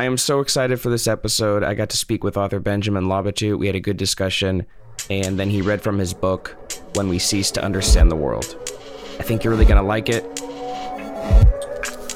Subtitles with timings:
[0.00, 1.62] I am so excited for this episode.
[1.62, 3.58] I got to speak with author Benjamin Labatut.
[3.58, 4.64] We had a good discussion,
[5.10, 6.56] and then he read from his book,
[6.94, 8.56] When We Cease to Understand the World.
[9.18, 10.24] I think you're really going to like it.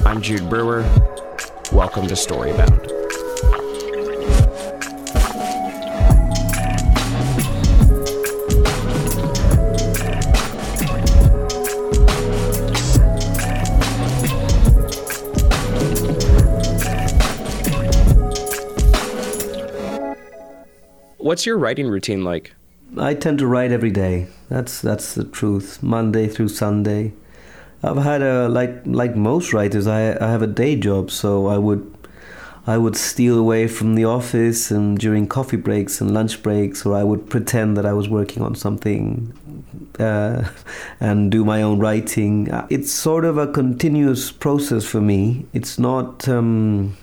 [0.06, 0.80] I'm Jude Brewer.
[1.72, 3.03] Welcome to Storybound.
[21.34, 22.54] What's your writing routine like?
[22.96, 24.28] I tend to write every day.
[24.48, 25.82] That's that's the truth.
[25.82, 27.12] Monday through Sunday.
[27.82, 29.88] I've had a like like most writers.
[29.88, 31.82] I I have a day job, so I would
[32.68, 36.94] I would steal away from the office and during coffee breaks and lunch breaks, or
[36.94, 39.32] I would pretend that I was working on something
[39.98, 40.48] uh,
[41.00, 42.46] and do my own writing.
[42.70, 45.46] It's sort of a continuous process for me.
[45.52, 46.28] It's not.
[46.28, 46.96] Um,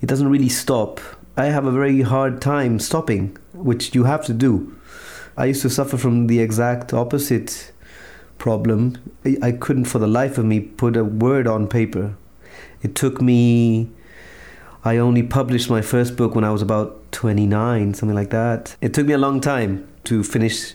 [0.00, 1.00] it doesn't really stop.
[1.36, 4.76] I have a very hard time stopping which you have to do.
[5.36, 7.72] I used to suffer from the exact opposite
[8.38, 8.96] problem.
[9.42, 12.14] I couldn't, for the life of me, put a word on paper.
[12.82, 13.90] It took me.
[14.84, 18.76] I only published my first book when I was about 29, something like that.
[18.80, 20.74] It took me a long time to finish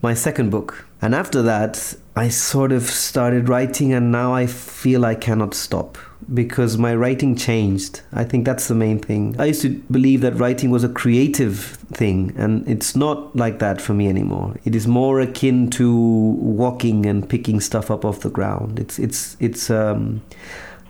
[0.00, 0.86] my second book.
[1.00, 5.98] And after that, I sort of started writing, and now I feel I cannot stop
[6.32, 8.00] because my writing changed.
[8.12, 9.36] I think that's the main thing.
[9.38, 13.80] I used to believe that writing was a creative thing, and it's not like that
[13.80, 14.56] for me anymore.
[14.64, 18.78] It is more akin to walking and picking stuff up off the ground.
[18.78, 20.22] It's it's it's um,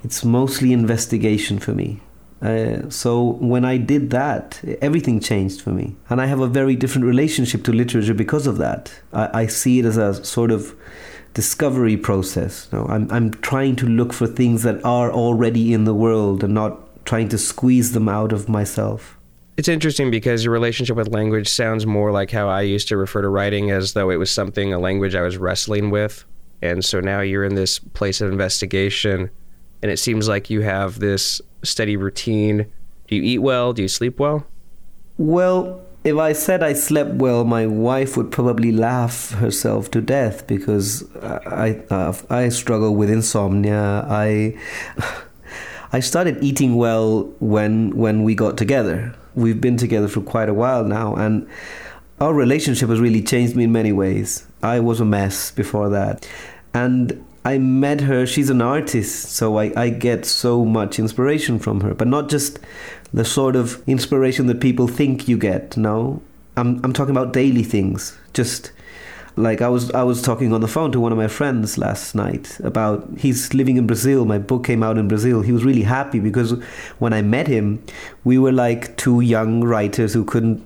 [0.05, 2.01] it's mostly investigation for me.
[2.43, 6.75] Uh, so when I did that, everything changed for me, and I have a very
[6.75, 8.93] different relationship to literature because of that.
[9.13, 10.75] I, I see it as a sort of
[11.35, 12.69] discovery process.
[12.73, 17.05] I'm I'm trying to look for things that are already in the world and not
[17.05, 19.19] trying to squeeze them out of myself.
[19.57, 23.23] It's interesting because your relationship with language sounds more like how I used to refer
[23.23, 26.25] to writing as though it was something a language I was wrestling with.
[26.63, 29.31] And so now you're in this place of investigation
[29.83, 32.67] and it seems like you have this steady routine.
[33.09, 33.73] Do you eat well?
[33.73, 34.47] Do you sleep well?
[35.19, 40.47] Well, if I said I slept well, my wife would probably laugh herself to death
[40.47, 44.07] because I uh, I struggle with insomnia.
[44.09, 44.59] I
[45.93, 49.15] I started eating well when when we got together.
[49.35, 51.49] We've been together for quite a while now, and
[52.21, 54.47] our relationship has really changed me in many ways.
[54.63, 56.29] I was a mess before that,
[56.75, 58.27] and I met her.
[58.27, 62.61] She's an artist, so I, I get so much inspiration from her, but not just
[63.13, 65.77] the sort of inspiration that people think you get.
[65.77, 66.23] No,
[66.57, 68.17] I'm I'm talking about daily things.
[68.33, 68.73] Just
[69.37, 72.15] like I was I was talking on the phone to one of my friends last
[72.15, 74.25] night about he's living in Brazil.
[74.25, 75.43] My book came out in Brazil.
[75.43, 76.53] He was really happy because
[76.99, 77.83] when I met him,
[78.25, 80.63] we were like two young writers who couldn't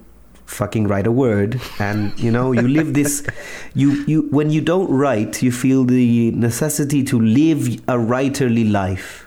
[0.46, 3.26] fucking write a word and you know you live this
[3.74, 9.26] you you when you don't write you feel the necessity to live a writerly life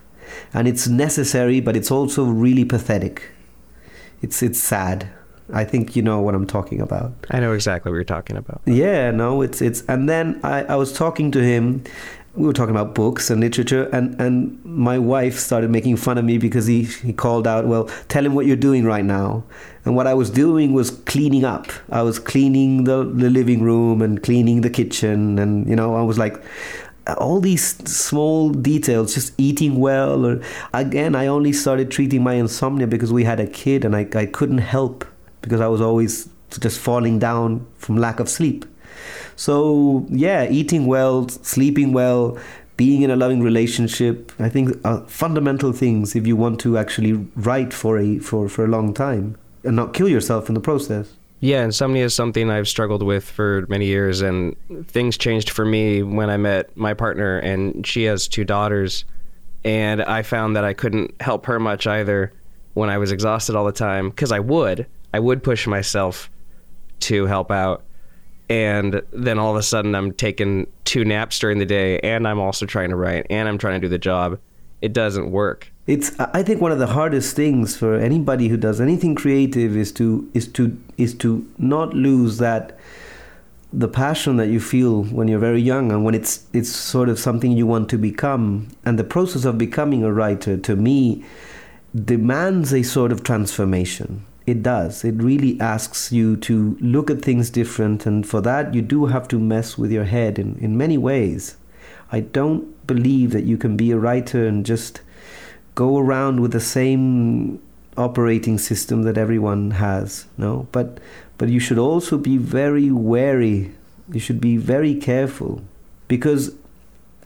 [0.54, 3.24] and it's necessary, but it's also really pathetic.
[4.22, 5.10] It's it's sad.
[5.52, 7.14] I think you know what I'm talking about.
[7.32, 8.62] I know exactly what you're talking about.
[8.66, 11.84] Yeah, no, it's it's and then I, I was talking to him
[12.36, 16.26] we were talking about books and literature, and, and my wife started making fun of
[16.26, 19.44] me because he, he called out, Well, tell him what you're doing right now.
[19.86, 21.68] And what I was doing was cleaning up.
[21.90, 25.40] I was cleaning the, the living room and cleaning the kitchen.
[25.40, 26.40] And, you know, I was like,
[27.18, 30.26] all these small details, just eating well.
[30.26, 30.42] Or
[30.74, 34.26] again, I only started treating my insomnia because we had a kid and I, I
[34.26, 35.06] couldn't help
[35.42, 36.30] because I was always
[36.60, 38.66] just falling down from lack of sleep.
[39.36, 42.38] So, yeah, eating well, sleeping well,
[42.78, 47.14] being in a loving relationship, I think are fundamental things if you want to actually
[47.36, 51.14] write for a for, for a long time and not kill yourself in the process.
[51.42, 54.56] Yeah, insomnia is something I've struggled with for many years, and
[54.88, 59.06] things changed for me when I met my partner, and she has two daughters,
[59.64, 62.34] and I found that I couldn't help her much either
[62.74, 66.30] when I was exhausted all the time because I would, I would push myself
[67.02, 67.84] to help out,
[68.50, 72.40] and then all of a sudden I'm taking two naps during the day and I'm
[72.40, 74.40] also trying to write and I'm trying to do the job.
[74.82, 75.72] It doesn't work.
[75.88, 79.92] It's I think one of the hardest things for anybody who does anything creative is
[79.94, 82.78] to is to is to not lose that
[83.72, 87.20] the passion that you feel when you're very young and when it's it's sort of
[87.20, 91.24] something you want to become and the process of becoming a writer to me
[92.06, 95.04] demands a sort of transformation it does.
[95.04, 99.28] It really asks you to look at things different, and for that, you do have
[99.30, 101.56] to mess with your head in, in many ways.
[102.12, 105.02] I don't believe that you can be a writer and just
[105.76, 107.62] go around with the same
[107.98, 110.26] operating system that everyone has.
[110.38, 111.00] No, but
[111.38, 113.72] but you should also be very wary.
[114.12, 115.62] You should be very careful
[116.08, 116.56] because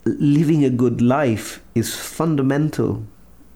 [0.05, 3.03] living a good life is fundamental.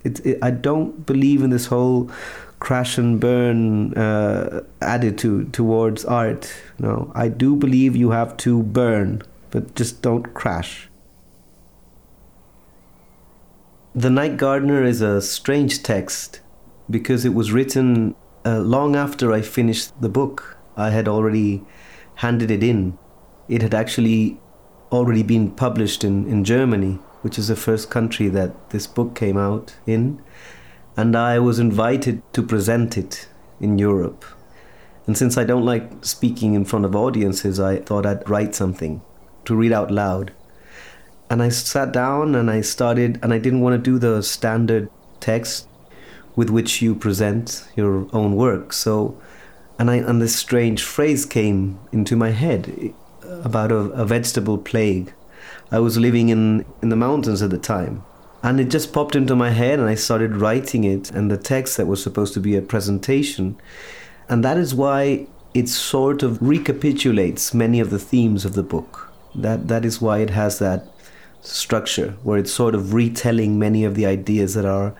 [0.04, 2.10] It, it, I don't believe in this whole
[2.60, 6.54] crash and burn uh, attitude towards art.
[6.80, 9.22] No, I do believe you have to burn,
[9.52, 10.90] but just don't crash.
[13.94, 16.42] The Night Gardener is a strange text
[16.90, 18.16] because it was written
[18.46, 20.58] uh, long after I finished the book.
[20.76, 21.64] I had already
[22.16, 22.98] handed it in.
[23.50, 24.40] It had actually
[24.92, 29.38] already been published in, in Germany, which is the first country that this book came
[29.38, 30.22] out in
[30.98, 33.30] and I was invited to present it
[33.60, 34.26] in Europe.
[35.06, 39.02] And since I don't like speaking in front of audiences, I thought I'd write something
[39.46, 40.34] to read out loud.
[41.30, 44.90] And I sat down and I started, and I didn't want to do the standard
[45.20, 45.68] text
[46.36, 48.74] with which you present your own work.
[48.74, 49.20] So,
[49.78, 52.94] and, I, and this strange phrase came into my head
[53.44, 55.14] about a, a vegetable plague.
[55.72, 58.04] I was living in, in the mountains at the time,
[58.48, 61.76] and it just popped into my head, and I started writing it and the text
[61.76, 63.58] that was supposed to be a presentation.
[64.30, 69.12] And that is why it sort of recapitulates many of the themes of the book.
[69.36, 70.86] That, that is why it has that
[71.42, 74.96] structure, where it's sort of retelling many of the ideas that are,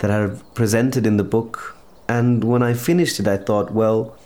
[0.00, 1.76] that are presented in the book.
[2.08, 4.18] And when I finished it, I thought, well,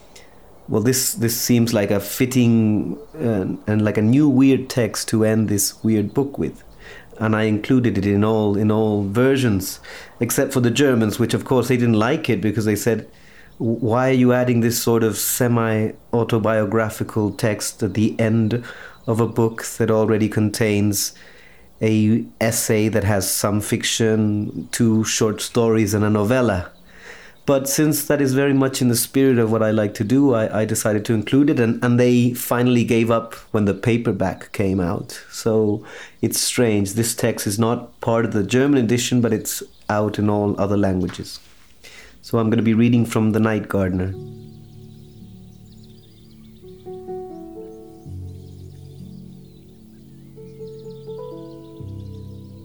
[0.66, 5.24] well, this this seems like a fitting uh, and like a new weird text to
[5.24, 6.64] end this weird book with
[7.18, 9.80] and I included it in all in all versions,
[10.20, 13.06] except for the Germans, which of course they didn't like it because they said,
[13.58, 18.62] "Why are you adding this sort of semi-autobiographical text at the end
[19.06, 21.14] of a book that already contains
[21.80, 26.70] a essay that has some fiction, two short stories, and a novella?"
[27.46, 30.34] But since that is very much in the spirit of what I like to do,
[30.34, 34.50] I, I, decided to include it, and, and they finally gave up when the paperback
[34.50, 35.22] came out.
[35.30, 35.84] So
[36.20, 36.94] it's strange.
[36.94, 40.76] This text is not part of the German edition, but it's out in all other
[40.76, 41.38] languages.
[42.20, 44.10] So I'm going to be reading from The Night Gardener.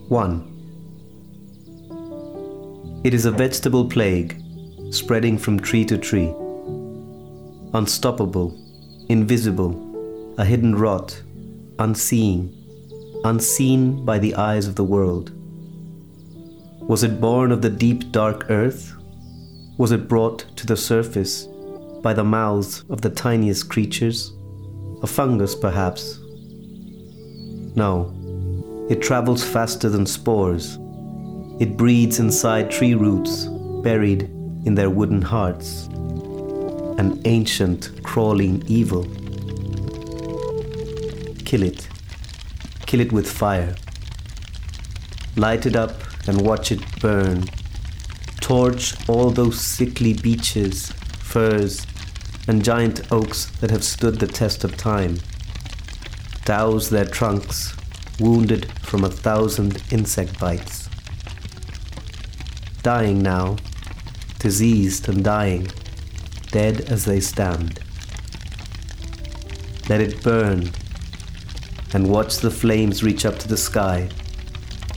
[0.09, 0.47] One.
[3.03, 4.40] It is a vegetable plague
[4.91, 6.33] spreading from tree to tree.
[7.73, 8.57] Unstoppable,
[9.07, 11.21] invisible, a hidden rot,
[11.79, 12.53] unseen,
[13.23, 15.31] unseen by the eyes of the world.
[16.89, 18.93] Was it born of the deep dark earth?
[19.77, 21.47] Was it brought to the surface
[22.03, 24.33] by the mouths of the tiniest creatures?
[25.03, 26.19] A fungus, perhaps?
[27.75, 28.13] No,
[28.89, 30.77] it travels faster than spores.
[31.61, 33.45] It breeds inside tree roots,
[33.83, 34.29] buried
[34.65, 35.87] in their wooden hearts,
[36.97, 39.03] an ancient crawling evil.
[41.45, 41.89] Kill it.
[42.85, 43.75] Kill it with fire.
[45.35, 45.93] Light it up
[46.27, 47.45] and watch it burn.
[48.39, 51.85] Torch all those sickly beeches, firs,
[52.47, 55.19] and giant oaks that have stood the test of time.
[56.45, 57.75] Douse their trunks,
[58.19, 60.89] wounded from a thousand insect bites.
[62.83, 63.57] Dying now,
[64.41, 65.67] diseased and dying,
[66.51, 67.79] dead as they stand.
[69.87, 70.71] Let it burn,
[71.93, 74.09] and watch the flames reach up to the sky,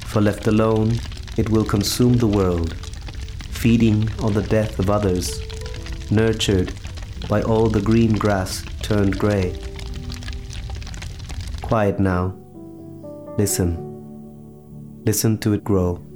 [0.06, 0.98] for left alone,
[1.36, 2.74] it will consume the world,
[3.50, 5.40] feeding on the death of others,
[6.10, 6.72] nurtured
[7.28, 9.54] by all the green grass turned grey.
[11.60, 12.34] Quiet now.
[13.36, 13.76] Listen.
[15.04, 16.13] Listen to it grow.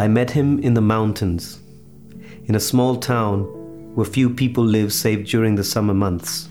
[0.00, 1.60] I met him in the mountains,
[2.46, 3.42] in a small town
[3.94, 6.48] where few people live save during the summer months.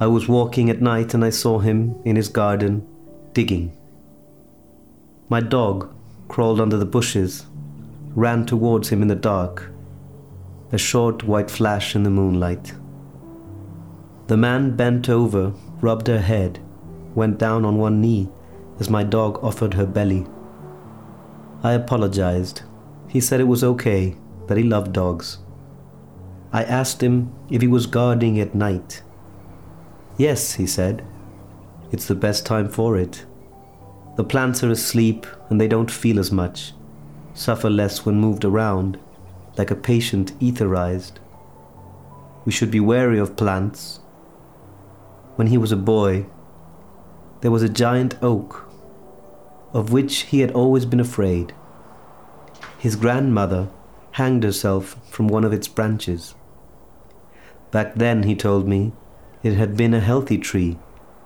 [0.00, 2.86] I was walking at night and I saw him in his garden
[3.34, 3.76] digging.
[5.28, 5.94] My dog
[6.28, 7.44] crawled under the bushes,
[8.14, 9.70] ran towards him in the dark,
[10.72, 12.72] a short white flash in the moonlight.
[14.28, 16.58] The man bent over, rubbed her head,
[17.14, 18.30] went down on one knee
[18.80, 20.24] as my dog offered her belly.
[21.62, 22.62] I apologized.
[23.08, 24.16] He said it was okay,
[24.48, 25.38] that he loved dogs.
[26.52, 29.02] I asked him if he was guarding at night.
[30.18, 31.04] Yes, he said.
[31.92, 33.24] It's the best time for it.
[34.16, 36.74] The plants are asleep and they don't feel as much,
[37.32, 38.98] suffer less when moved around,
[39.56, 41.12] like a patient etherized.
[42.44, 44.00] We should be wary of plants.
[45.36, 46.26] When he was a boy,
[47.40, 48.68] there was a giant oak,
[49.72, 51.54] of which he had always been afraid.
[52.78, 53.68] His grandmother
[54.12, 56.34] hanged herself from one of its branches.
[57.70, 58.92] Back then, he told me,
[59.42, 60.78] it had been a healthy tree,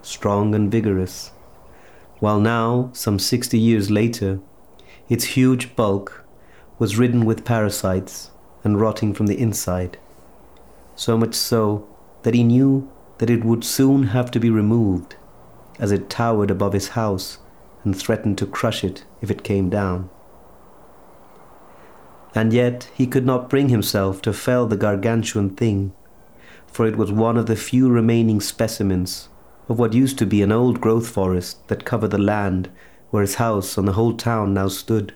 [0.03, 1.33] strong and vigorous,
[2.21, 4.41] while now, some sixty years later,
[5.09, 6.25] its huge bulk
[6.79, 8.31] was ridden with parasites
[8.65, 9.99] and rotting from the inside,
[10.95, 11.87] so much so
[12.23, 15.17] that he knew that it would soon have to be removed,
[15.79, 17.39] as it towered above his house
[17.87, 20.11] and threatened to crush it if it came down.
[22.35, 25.95] And yet he could not bring himself to fell the gargantuan thing
[26.77, 29.31] for it was one of the few remaining specimens
[29.67, 32.69] of what used to be an old growth forest that covered the land
[33.09, 35.15] where his house and the whole town now stood,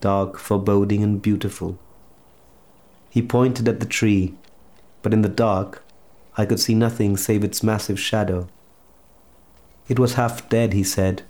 [0.00, 1.78] dark, foreboding, and beautiful.
[3.10, 4.34] He pointed at the tree,
[5.02, 5.84] but in the dark
[6.38, 8.48] I could see nothing save its massive shadow.
[9.88, 11.22] It was half dead, he said,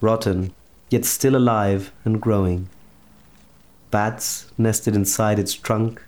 [0.00, 0.52] rotten,
[0.90, 2.68] yet still alive and growing.
[3.90, 6.02] Bats nested inside its trunk,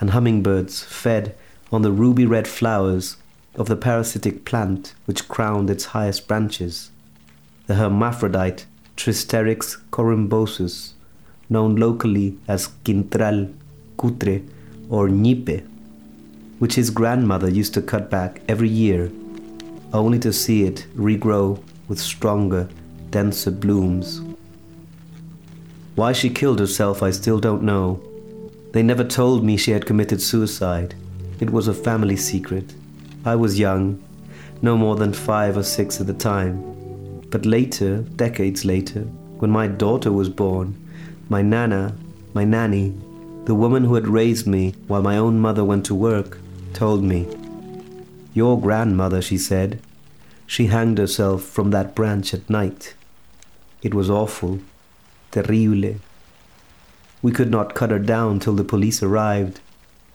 [0.00, 1.34] and hummingbirds fed
[1.72, 3.16] on the ruby red flowers
[3.54, 6.90] of the parasitic plant which crowned its highest branches,
[7.66, 8.66] the hermaphrodite
[8.96, 10.92] Tristerix corymbosus,
[11.48, 13.52] known locally as quintral,
[13.98, 14.42] cutre,
[14.88, 15.64] or nipe,
[16.58, 19.10] which his grandmother used to cut back every year,
[19.92, 22.68] only to see it regrow with stronger,
[23.10, 24.20] denser blooms.
[25.94, 28.00] Why she killed herself, I still don't know.
[28.72, 30.94] They never told me she had committed suicide.
[31.40, 32.74] It was a family secret.
[33.24, 34.02] I was young,
[34.62, 37.22] no more than five or six at the time.
[37.30, 39.00] But later, decades later,
[39.38, 40.74] when my daughter was born,
[41.28, 41.96] my nana,
[42.34, 42.94] my nanny,
[43.44, 46.38] the woman who had raised me while my own mother went to work,
[46.74, 47.26] told me.
[48.34, 49.80] Your grandmother, she said,
[50.46, 52.94] she hanged herself from that branch at night.
[53.82, 54.60] It was awful,
[55.30, 56.00] terrible.
[57.22, 59.60] We could not cut her down till the police arrived.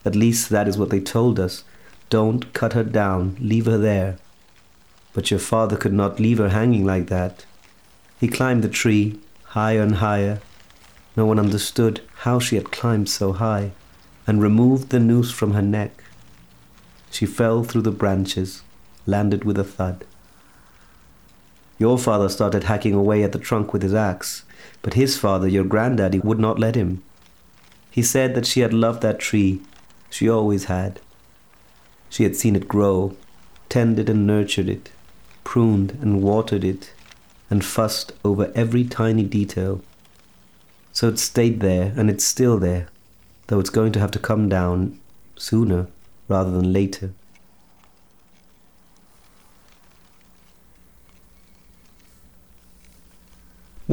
[0.05, 1.63] At least that is what they told us.
[2.09, 4.17] Don't cut her down, leave her there.
[5.13, 7.45] But your father could not leave her hanging like that.
[8.19, 10.41] He climbed the tree, higher and higher.
[11.15, 13.71] No one understood how she had climbed so high,
[14.25, 16.03] and removed the noose from her neck.
[17.11, 18.61] She fell through the branches,
[19.05, 20.05] landed with a thud.
[21.83, 24.45] Your father started hacking away at the trunk with his axe,
[24.81, 27.03] but his father, your granddaddy, would not let him.
[27.91, 29.59] He said that she had loved that tree
[30.09, 31.01] she always had.
[32.09, 33.17] She had seen it grow,
[33.67, 34.91] tended and nurtured it,
[35.43, 36.93] pruned and watered it,
[37.49, 39.81] and fussed over every tiny detail.
[40.93, 42.87] So it stayed there, and it's still there,
[43.47, 45.01] though it's going to have to come down
[45.35, 45.87] sooner
[46.29, 47.11] rather than later.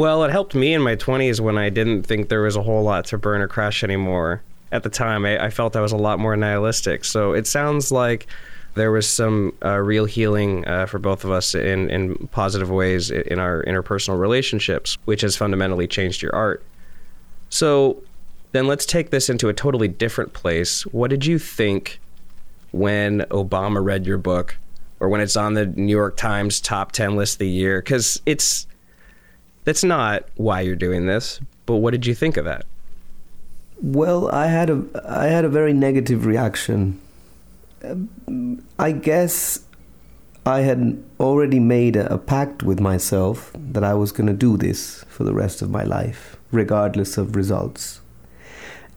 [0.01, 2.83] Well, it helped me in my 20s when I didn't think there was a whole
[2.83, 4.41] lot to burn or crash anymore
[4.73, 7.05] at the time, I, I, felt I was a lot more nihilistic.
[7.05, 8.27] So it sounds like
[8.77, 13.11] there was some uh, real healing uh, for both of us in, in positive ways
[13.11, 16.65] in our interpersonal relationships, which has fundamentally changed your art.
[17.51, 18.03] So
[18.53, 20.87] then let's take this into a totally different place.
[20.87, 22.01] What did you think
[22.73, 24.57] when Obama read your book
[24.99, 27.83] or when it's on the New York Times top 10 list of the year?
[27.83, 28.67] Because it's
[29.65, 32.65] that's not why you're doing this, but what did you think of that?
[33.83, 37.01] Well, I had a I had a very negative reaction.
[38.79, 39.61] I guess
[40.45, 44.57] I had already made a, a pact with myself that I was going to do
[44.57, 48.01] this for the rest of my life, regardless of results.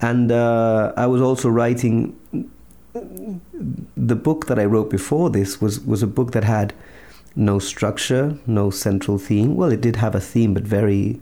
[0.01, 2.17] And uh, I was also writing.
[3.95, 6.73] The book that I wrote before this was was a book that had
[7.35, 9.55] no structure, no central theme.
[9.55, 11.19] Well, it did have a theme, but very,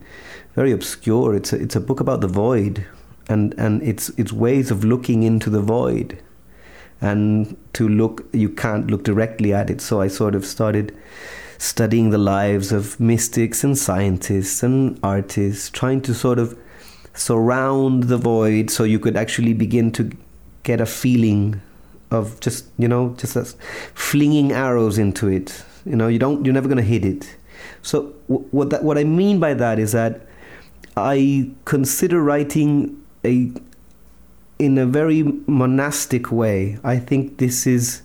[0.55, 1.35] very obscure.
[1.35, 2.85] It's a, it's a book about the void,
[3.29, 6.21] and and it's it's ways of looking into the void,
[6.99, 9.81] and to look you can't look directly at it.
[9.81, 10.95] So I sort of started
[11.57, 16.57] studying the lives of mystics and scientists and artists, trying to sort of
[17.13, 20.11] surround the void so you could actually begin to
[20.63, 21.61] get a feeling
[22.09, 23.57] of just you know just
[23.93, 26.45] flinging arrows into it you know, you don't.
[26.45, 27.35] You're never going to hit it.
[27.81, 30.21] So what that what I mean by that is that
[30.95, 33.51] I consider writing a
[34.59, 36.77] in a very monastic way.
[36.83, 38.01] I think this is.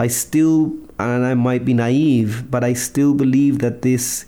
[0.00, 4.26] I still, and I might be naive, but I still believe that this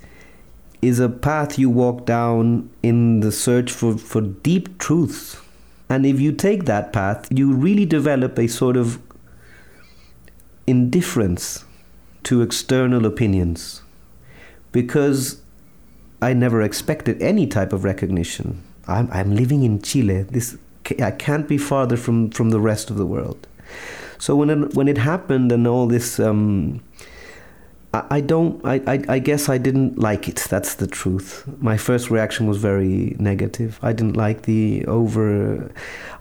[0.82, 5.36] is a path you walk down in the search for, for deep truths.
[5.88, 9.00] And if you take that path, you really develop a sort of
[10.66, 11.64] indifference
[12.24, 13.82] to external opinions
[14.72, 15.40] because
[16.22, 18.62] I never expected any type of recognition.
[18.86, 20.22] I'm, I'm living in Chile.
[20.22, 20.56] This
[21.02, 23.46] I can't be farther from, from the rest of the world.
[24.18, 26.82] So when it, when it happened and all this um,
[27.92, 28.64] I, don't.
[28.64, 30.46] I, I, I guess I didn't like it.
[30.48, 31.44] That's the truth.
[31.60, 33.80] My first reaction was very negative.
[33.82, 35.72] I didn't like the over.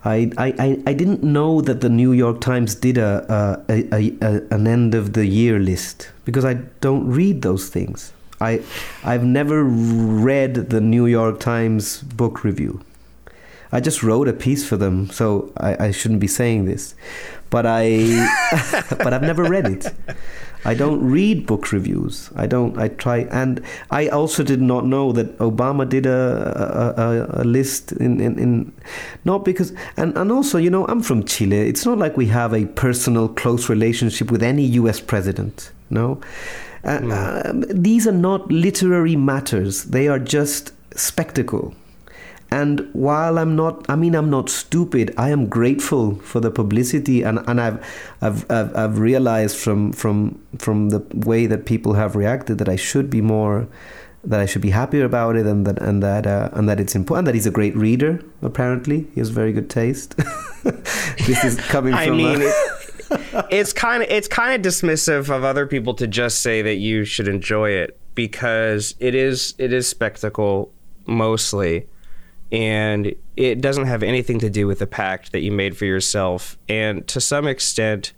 [0.04, 4.42] I, I, I didn't know that the New York Times did a, a, a, a
[4.50, 8.14] an end of the year list because I don't read those things.
[8.42, 8.64] I
[9.04, 12.82] I've never read the New York Times book review.
[13.72, 16.96] I just wrote a piece for them, so I, I shouldn't be saying this,
[17.52, 18.28] but I
[18.90, 19.94] but I've never read it.
[20.66, 22.30] I don't read book reviews.
[22.36, 22.78] I don't.
[22.78, 27.94] I try, and I also did not know that Obama did a a, a, list
[27.94, 28.74] in, in, in
[29.24, 31.58] not because and and also you know I'm from Chile.
[31.58, 35.00] It's not like we have a personal close relationship with any U.S.
[35.00, 35.72] president.
[35.90, 36.20] No,
[36.84, 37.16] uh, no.
[37.16, 39.86] Uh, these are not literary matters.
[39.86, 41.74] They are just spectacle.
[42.52, 45.14] And while I'm not, I mean, I'm not stupid.
[45.18, 47.86] I am grateful for the publicity, and, and I've,
[48.22, 52.76] I've, I've, I've realized from, from, from the way that people have reacted that I
[52.76, 53.68] should be more,
[54.24, 56.96] that I should be happier about it, and that, and that, uh, and that it's
[56.96, 57.26] important.
[57.26, 58.24] That he's a great reader.
[58.42, 60.18] Apparently, he has very good taste.
[60.64, 62.02] this is coming from.
[62.02, 66.42] I mean, it, it's kind of, it's kind of dismissive of other people to just
[66.42, 70.74] say that you should enjoy it because it is, it is spectacle
[71.06, 71.86] mostly
[72.52, 76.58] and it doesn't have anything to do with the pact that you made for yourself.
[76.68, 78.14] And to some extent,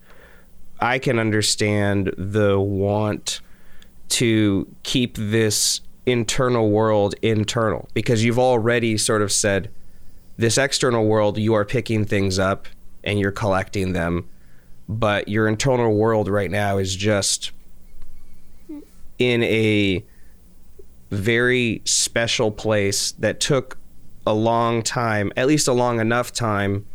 [0.80, 3.42] I can understand the want
[4.10, 9.70] to keep this internal world internal because you've already sort of said
[10.38, 12.68] this external world, you are picking things up
[13.04, 14.28] and you're collecting them,
[14.90, 17.52] but your internal world right now is just
[19.20, 20.04] in a
[21.12, 23.78] very special place that took
[24.26, 26.86] a long time, at least a long enough time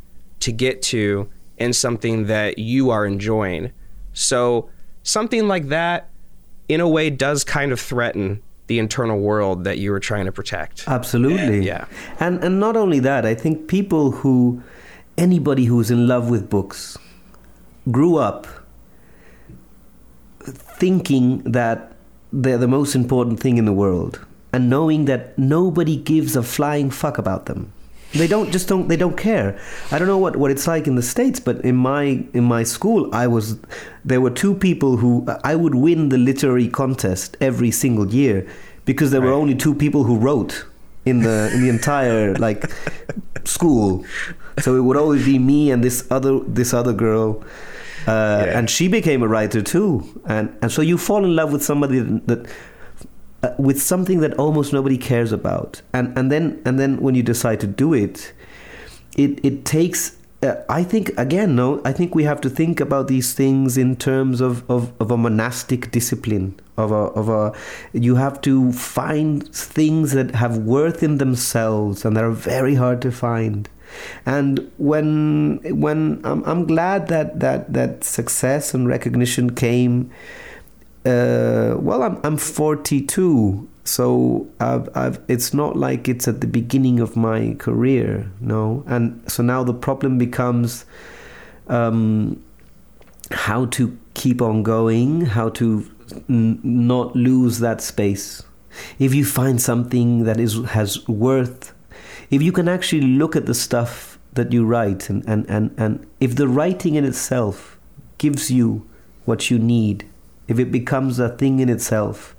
[0.40, 3.72] to get to in something that you are enjoying.
[4.12, 4.68] So
[5.02, 6.10] something like that
[6.68, 10.32] in a way does kind of threaten the internal world that you were trying to
[10.32, 10.88] protect.
[10.88, 11.64] Absolutely.
[11.64, 11.86] Yeah.
[12.18, 14.62] And and not only that, I think people who
[15.16, 16.98] anybody who's in love with books
[17.90, 18.46] grew up
[20.40, 21.92] thinking that
[22.32, 26.90] they're the most important thing in the world and knowing that nobody gives a flying
[26.90, 27.72] fuck about them.
[28.12, 29.58] They don't just don't they don't care.
[29.90, 32.62] I don't know what, what it's like in the states, but in my in my
[32.62, 33.58] school, I was
[34.04, 38.46] there were two people who I would win the literary contest every single year
[38.84, 39.26] because there right.
[39.26, 40.64] were only two people who wrote
[41.04, 42.70] in the in the entire like
[43.44, 44.04] school.
[44.60, 47.44] So it would always be me and this other this other girl.
[48.06, 48.58] Uh, yeah.
[48.58, 51.98] and she became a writer too, and and so you fall in love with somebody
[51.98, 52.46] that, that
[53.42, 57.22] uh, with something that almost nobody cares about and and then and then when you
[57.22, 58.32] decide to do it
[59.16, 63.08] it it takes uh, I think again, no, I think we have to think about
[63.08, 66.60] these things in terms of, of, of a monastic discipline.
[66.76, 67.54] Of a, of a,
[67.94, 73.00] you have to find things that have worth in themselves and that are very hard
[73.02, 73.66] to find.
[74.26, 80.10] And when when I'm, I'm glad that, that that success and recognition came.
[81.06, 86.98] Uh, well, I'm I'm 42, so I've, I've, it's not like it's at the beginning
[86.98, 88.82] of my career, no.
[88.88, 90.84] And so now the problem becomes
[91.68, 92.42] um,
[93.30, 95.88] how to keep on going, how to
[96.28, 98.42] n- not lose that space.
[98.98, 101.72] If you find something that is has worth,
[102.32, 106.04] if you can actually look at the stuff that you write, and, and, and, and
[106.18, 107.78] if the writing in itself
[108.18, 108.84] gives you
[109.24, 110.04] what you need,
[110.48, 112.36] if it becomes a thing in itself,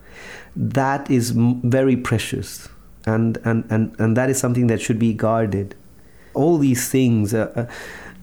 [0.56, 2.70] that is very precious.
[3.06, 5.76] And, and, and, and that is something that should be guarded.
[6.34, 7.74] All these things uh, uh,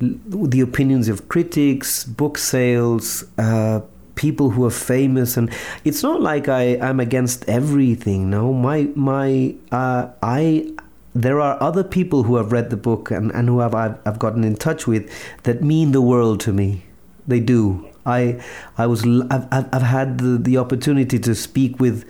[0.00, 3.80] the opinions of critics book sales uh,
[4.14, 5.52] people who are famous and
[5.84, 8.52] it's not like I, I'm against everything no.
[8.52, 10.72] My my uh, I
[11.14, 14.18] there are other people who have read the book and, and who have I've, I've
[14.18, 15.10] gotten in touch with
[15.44, 16.84] that mean the world to me.
[17.26, 18.40] They do I
[18.78, 22.04] I was I've, I've had the, the opportunity to speak with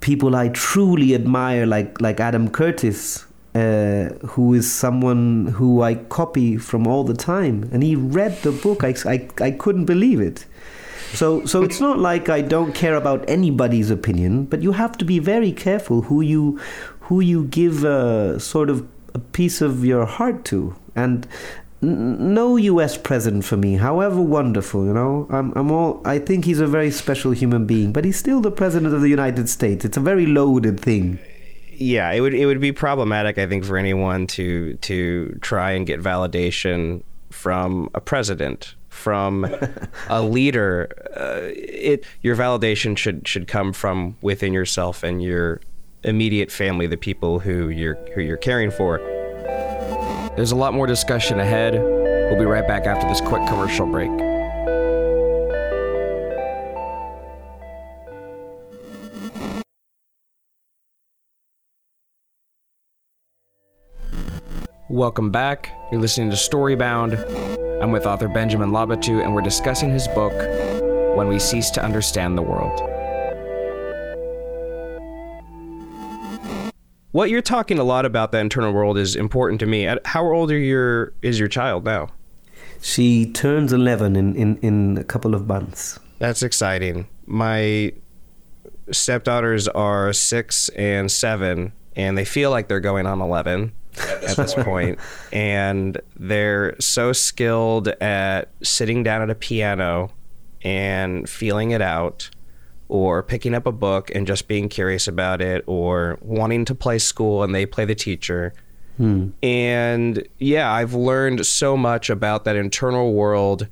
[0.00, 6.58] people I truly admire, like like Adam Curtis, uh, who is someone who I copy
[6.58, 8.84] from all the time, and he read the book.
[8.84, 10.44] I, I, I couldn't believe it.
[11.12, 15.04] So so it's not like I don't care about anybody's opinion, but you have to
[15.04, 16.60] be very careful who you
[17.00, 21.26] who you give a sort of a piece of your heart to, and
[21.84, 22.96] no U.S.
[22.96, 25.26] president for me, however wonderful, you know.
[25.30, 26.00] I'm, I'm all.
[26.04, 29.08] I think he's a very special human being, but he's still the president of the
[29.08, 29.84] United States.
[29.84, 31.18] It's a very loaded thing.
[31.76, 35.86] Yeah, it would it would be problematic, I think, for anyone to to try and
[35.86, 39.44] get validation from a president, from
[40.08, 40.88] a leader.
[41.16, 45.60] Uh, it your validation should should come from within yourself and your
[46.04, 49.00] immediate family, the people who you're who you're caring for.
[50.36, 51.74] There's a lot more discussion ahead.
[51.74, 54.10] We'll be right back after this quick commercial break.
[64.88, 65.70] Welcome back.
[65.92, 67.80] You're listening to Storybound.
[67.80, 70.32] I'm with author Benjamin Labatut, and we're discussing his book,
[71.16, 72.93] When We Cease to Understand the World.
[77.14, 79.88] What you're talking a lot about that internal world is important to me.
[80.04, 82.08] How old are your is your child now?
[82.82, 86.00] She turns 11 in, in, in a couple of months.
[86.18, 87.06] That's exciting.
[87.24, 87.92] My
[88.90, 94.54] stepdaughters are six and seven, and they feel like they're going on 11 at this
[94.58, 94.98] point.
[95.32, 100.10] And they're so skilled at sitting down at a piano
[100.62, 102.28] and feeling it out
[102.88, 106.98] or picking up a book and just being curious about it or wanting to play
[106.98, 108.52] school and they play the teacher.
[108.96, 109.30] Hmm.
[109.42, 113.66] And yeah, I've learned so much about that internal world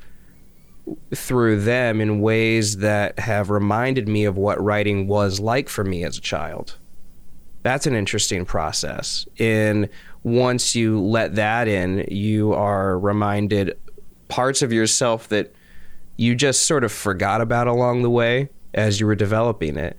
[1.14, 6.05] through them in ways that have reminded me of what writing was like for me
[6.05, 6.77] as a child.
[7.62, 9.27] That's an interesting process.
[9.38, 9.88] And
[10.25, 13.79] once you let that in, you are reminded
[14.29, 15.55] parts of yourself that
[16.16, 19.96] you just sort of forgot about along the way as you were developing it.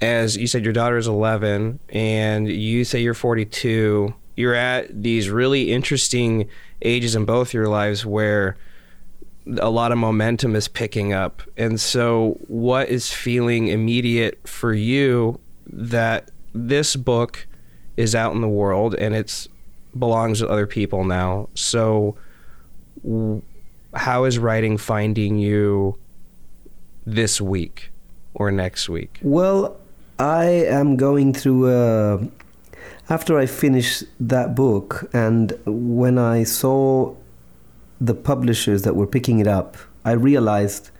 [0.00, 4.14] As you said, your daughter is 11 and you say you're 42.
[4.36, 6.48] You're at these really interesting
[6.82, 8.56] ages in both your lives where
[9.60, 11.42] a lot of momentum is picking up.
[11.56, 17.46] And so, what is feeling immediate for you that this book
[17.96, 19.48] is out in the world and it
[19.98, 21.48] belongs to other people now?
[21.54, 22.16] So,
[23.94, 25.98] how is writing finding you
[27.14, 27.90] this week
[28.34, 29.18] or next week?
[29.22, 29.76] Well,
[30.18, 32.28] I am going through a.
[33.10, 37.14] After I finished that book, and when I saw
[38.00, 40.90] the publishers that were picking it up, I realized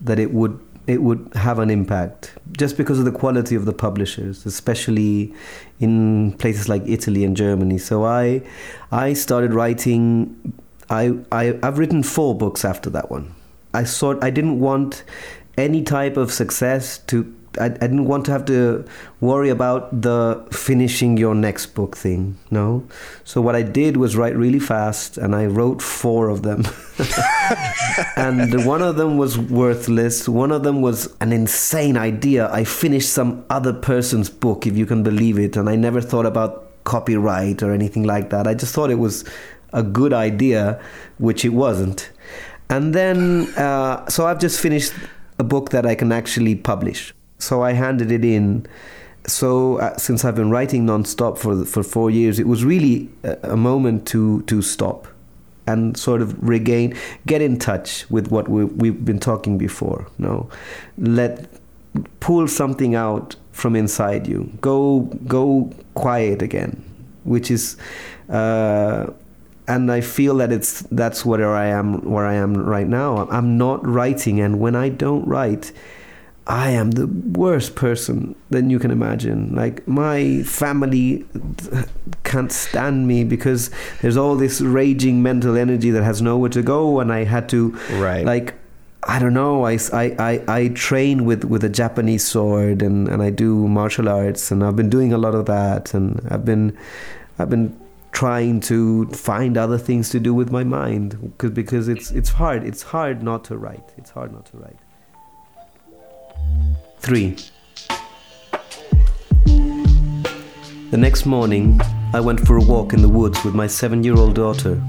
[0.00, 3.72] that it would it would have an impact just because of the quality of the
[3.72, 5.32] publishers, especially
[5.78, 7.78] in places like Italy and Germany.
[7.78, 8.42] So I
[8.90, 10.54] I started writing.
[10.90, 13.34] I, I I've written four books after that one.
[13.74, 15.04] I thought I didn't want
[15.56, 18.86] any type of success to I, I, didn't want to have to
[19.20, 22.86] worry about the finishing your next book thing no?
[23.24, 26.64] So what i did was write really fast and i wrote four of them.
[28.16, 30.28] And one of them was worthless.
[30.28, 32.50] One of them was an insane idea.
[32.50, 36.26] I finished some other person's book if you can believe it and i never thought
[36.26, 38.46] about copyright or anything like that.
[38.46, 39.24] I just thought it was
[39.72, 40.80] a good idea,
[41.18, 42.10] which it wasn't.
[42.68, 44.92] And then, uh, so I've just finished
[45.42, 47.14] a book that I can actually publish.
[47.38, 48.66] So I handed it in.
[49.26, 53.52] So uh, since I've been writing nonstop for for four years, it was really a,
[53.54, 55.00] a moment to to stop
[55.66, 56.88] and sort of regain,
[57.26, 60.00] get in touch with what we, we've been talking before.
[60.18, 60.48] No,
[60.98, 61.32] let
[62.18, 64.50] pull something out from inside you.
[64.60, 64.78] Go
[65.36, 66.72] go quiet again,
[67.24, 67.76] which is.
[68.28, 69.12] Uh,
[69.68, 73.28] and I feel that it's that's where I am where I am right now.
[73.30, 75.72] I'm not writing, and when I don't write,
[76.46, 79.54] I am the worst person than you can imagine.
[79.54, 81.24] Like my family
[82.24, 83.70] can't stand me because
[84.00, 87.70] there's all this raging mental energy that has nowhere to go, and I had to
[87.92, 88.24] right.
[88.24, 88.54] like
[89.04, 89.66] I don't know.
[89.66, 94.08] I, I, I, I train with, with a Japanese sword and, and I do martial
[94.08, 96.78] arts and I've been doing a lot of that and I've been
[97.36, 97.76] I've been
[98.12, 102.64] trying to find other things to do with my mind because because it's it's hard.
[102.64, 103.92] It's hard not to write.
[103.96, 104.78] It's hard not to write.
[106.98, 107.36] 3.
[110.90, 111.80] The next morning,
[112.12, 114.80] I went for a walk in the woods with my seven year old daughter,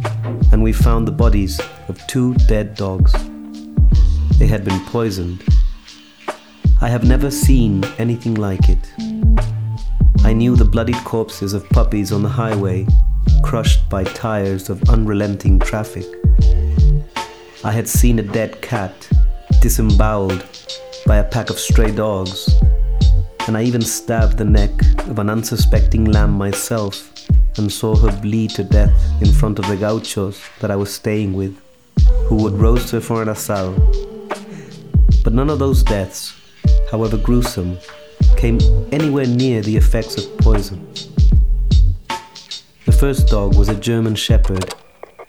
[0.51, 3.13] and we found the bodies of two dead dogs.
[4.37, 5.41] They had been poisoned.
[6.81, 8.93] I have never seen anything like it.
[10.25, 12.85] I knew the bloodied corpses of puppies on the highway,
[13.43, 16.05] crushed by tires of unrelenting traffic.
[17.63, 19.07] I had seen a dead cat
[19.61, 20.43] disemboweled
[21.05, 22.49] by a pack of stray dogs,
[23.47, 24.71] and I even stabbed the neck
[25.07, 27.11] of an unsuspecting lamb myself
[27.57, 31.33] and saw her bleed to death in front of the gauchos that I was staying
[31.33, 31.55] with,
[32.27, 33.73] who would roast her for an asado.
[35.23, 36.33] But none of those deaths,
[36.89, 37.77] however gruesome,
[38.37, 38.59] came
[38.91, 40.85] anywhere near the effects of poison.
[43.03, 44.75] The first dog was a German shepherd,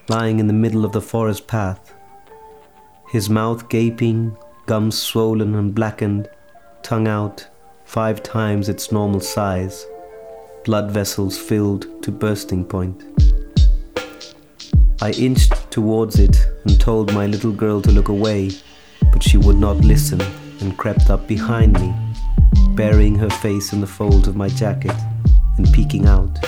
[0.08, 1.92] lying in the middle of the forest path,
[3.10, 6.30] his mouth gaping gums swollen and blackened,
[6.84, 7.48] tongue out,
[7.84, 9.86] five times its normal size,
[10.64, 13.02] blood vessels filled to bursting point.
[15.02, 18.52] I inched towards it and told my little girl to look away,
[19.12, 20.22] but she would not listen
[20.60, 21.92] and crept up behind me,
[22.76, 24.94] burying her face in the folds of my jacket
[25.58, 26.38] and peeking out.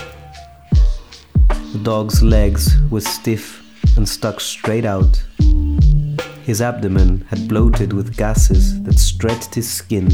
[1.77, 3.63] The dog's legs were stiff
[3.99, 5.23] and stuck straight out,
[6.43, 10.11] his abdomen had bloated with gases that stretched his skin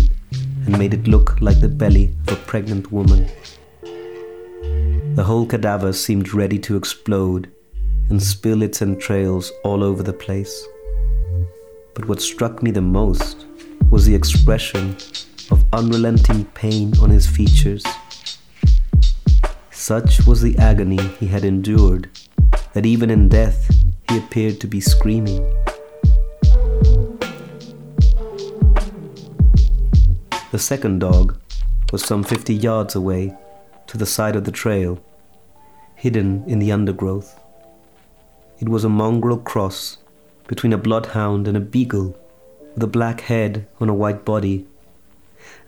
[0.66, 3.28] and made it look like the belly of a pregnant woman.
[5.14, 7.48] The whole cadaver seemed ready to explode
[8.10, 10.66] and spill its entrails all over the place.
[11.94, 13.46] But what struck me the most
[13.88, 14.96] was the expression
[15.52, 17.84] of unrelenting pain on his features.
[19.82, 22.08] Such was the agony he had endured
[22.72, 23.68] that even in death
[24.08, 25.42] he appeared to be screaming.
[30.52, 31.36] The second dog
[31.90, 33.36] was some 50 yards away,
[33.88, 35.02] to the side of the trail,
[35.96, 37.36] hidden in the undergrowth.
[38.60, 39.98] It was a mongrel cross
[40.46, 42.16] between a bloodhound and a beagle,
[42.76, 44.64] with a black head on a white body.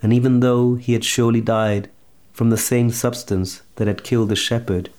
[0.00, 1.90] And even though he had surely died
[2.34, 4.90] from the same substance that had killed the shepherd,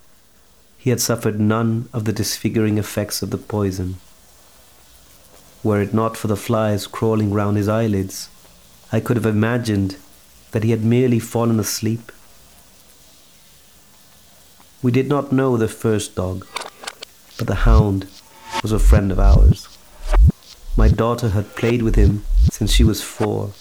[0.78, 3.96] he had suffered none of the disfiguring effects of the poison.
[5.62, 8.30] Were it not for the flies crawling round his eyelids,
[8.90, 9.96] I could have imagined
[10.52, 12.10] that he had merely fallen asleep.
[14.82, 16.46] We did not know the first dog,
[17.36, 18.06] but the hound
[18.62, 19.68] was a friend of ours.
[20.74, 23.52] My daughter had played with him since she was four.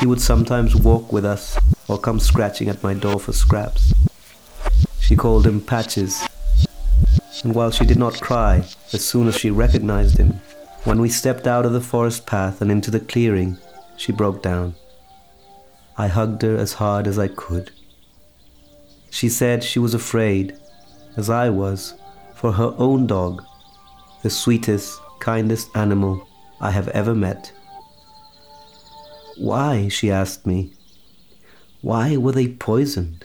[0.00, 3.92] He would sometimes walk with us or come scratching at my door for scraps.
[5.00, 6.26] She called him Patches,
[7.44, 10.40] and while she did not cry as soon as she recognized him,
[10.84, 13.58] when we stepped out of the forest path and into the clearing,
[13.96, 14.74] she broke down.
[15.98, 17.70] I hugged her as hard as I could.
[19.10, 20.56] She said she was afraid,
[21.16, 21.94] as I was,
[22.34, 23.42] for her own dog,
[24.22, 26.26] the sweetest, kindest animal
[26.60, 27.52] I have ever met.
[29.36, 30.72] Why, she asked me,
[31.86, 33.24] why were they poisoned?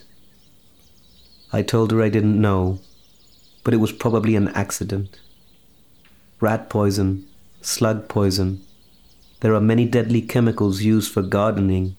[1.52, 2.78] I told her I didn't know,
[3.64, 5.20] but it was probably an accident.
[6.40, 7.26] Rat poison,
[7.62, 8.62] slug poison,
[9.40, 11.96] there are many deadly chemicals used for gardening,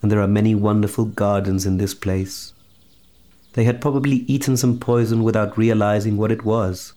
[0.00, 2.52] and there are many wonderful gardens in this place.
[3.54, 6.92] They had probably eaten some poison without realizing what it was.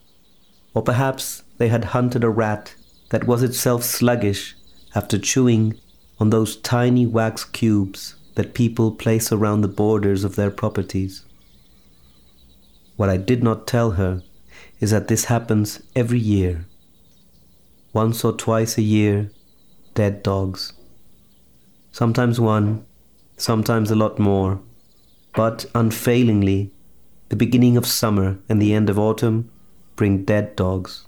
[0.72, 2.76] Or perhaps they had hunted a rat
[3.08, 4.54] that was itself sluggish
[4.94, 5.74] after chewing
[6.20, 11.24] on those tiny wax cubes that people place around the borders of their properties.
[12.96, 14.22] What I did not tell her
[14.80, 16.66] is that this happens every year.
[17.92, 19.30] Once or twice a year,
[19.94, 20.72] dead dogs.
[21.92, 22.84] Sometimes one,
[23.36, 24.60] sometimes a lot more,
[25.34, 26.72] but unfailingly,
[27.30, 29.50] the beginning of summer and the end of autumn
[29.96, 31.06] bring dead dogs.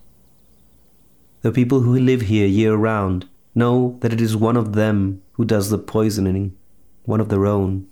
[1.43, 5.45] The people who live here year round know that it is one of them who
[5.45, 6.57] does the poisoning,
[7.05, 7.87] one of their own,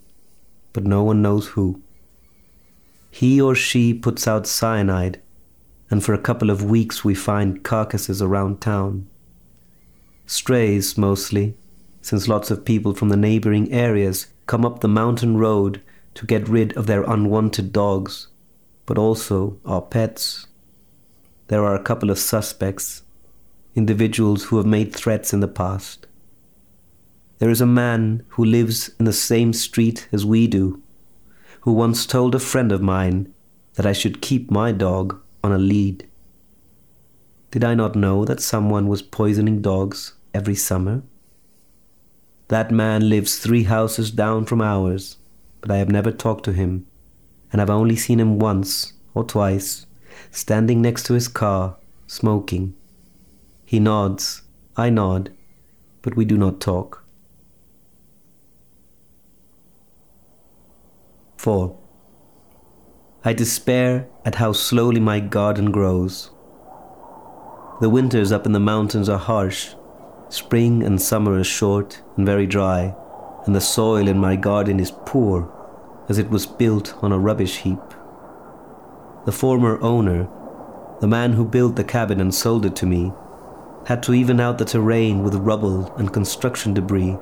[0.73, 1.83] but no one knows who.
[3.11, 5.21] He or she puts out cyanide,
[5.91, 9.09] and for a couple of weeks we find carcasses around town.
[10.27, 11.57] Strays mostly,
[12.01, 15.83] since lots of people from the neighboring areas come up the mountain road
[16.15, 18.29] to get rid of their unwanted dogs,
[18.87, 20.47] but also our pets.
[21.49, 23.03] There are a couple of suspects,
[23.75, 26.07] individuals who have made threats in the past.
[27.41, 30.83] There is a man who lives in the same street as we do,
[31.63, 33.33] who once told a friend of mine
[33.77, 36.07] that I should keep my dog on a lead.
[37.51, 41.03] Did I not know that someone was poisoning dogs every summer?
[42.49, 45.17] That man lives three houses down from ours,
[45.63, 46.87] but I have never talked to him,
[47.51, 49.87] and I've only seen him once or twice,
[50.31, 51.77] standing next to his car,
[52.07, 52.75] smoking.
[53.65, 54.43] He nods,
[54.77, 55.33] I nod,
[56.03, 57.01] but we do not talk.
[61.41, 61.75] 4.
[63.25, 66.31] I despair at how slowly my garden grows.
[67.81, 69.75] The winters up in the mountains are harsh,
[70.29, 72.95] Spring and summer is short and very dry,
[73.47, 75.51] and the soil in my garden is poor,
[76.11, 77.81] as it was built on a rubbish heap.
[79.25, 80.29] The former owner,
[81.01, 83.13] the man who built the cabin and sold it to me,
[83.87, 87.17] had to even out the terrain with rubble and construction debris,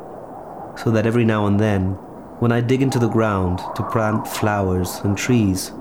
[0.77, 1.97] so that every now and then,
[2.41, 5.73] when I dig into the ground to plant flowers and trees,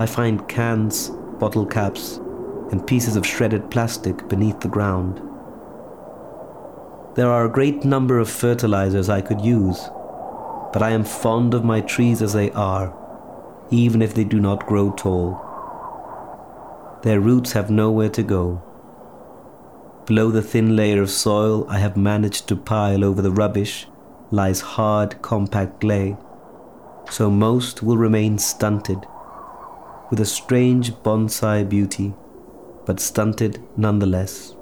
[0.00, 2.16] I find cans, bottle caps,
[2.72, 5.20] and pieces of shredded plastic beneath the ground.
[7.14, 9.88] There are a great number of fertilizers I could use,
[10.72, 12.92] but I am fond of my trees as they are,
[13.70, 15.40] even if they do not grow tall.
[17.02, 18.62] Their roots have nowhere to go.
[20.06, 23.86] Below the thin layer of soil I have managed to pile over the rubbish
[24.30, 26.16] lies hard, compact clay,
[27.10, 29.06] so most will remain stunted,
[30.10, 32.14] with a strange bonsai beauty,
[32.86, 34.54] but stunted nonetheless.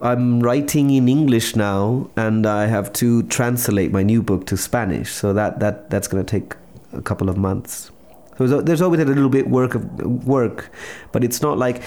[0.00, 5.12] I'm writing in English now, and I have to translate my new book to Spanish.
[5.12, 6.56] So that that that's going to take
[6.92, 7.92] a couple of months.
[8.36, 9.84] So there's always a little bit work of
[10.26, 10.70] work,
[11.12, 11.82] but it's not like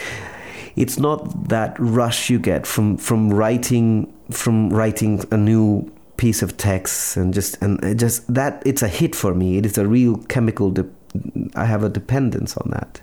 [0.75, 6.57] it's not that rush you get from from writing from writing a new piece of
[6.57, 9.57] text and just and just that it's a hit for me.
[9.57, 10.71] It is a real chemical.
[10.71, 10.89] De-
[11.55, 13.01] I have a dependence on that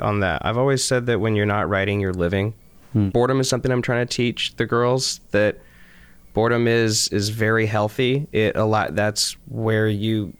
[0.00, 0.44] on that.
[0.44, 2.54] I've always said that when you're not writing, you're living.
[2.92, 3.10] Hmm.
[3.10, 5.58] Boredom is something I'm trying to teach the girls that
[6.32, 8.26] boredom is is very healthy.
[8.32, 10.32] It a lot that's where you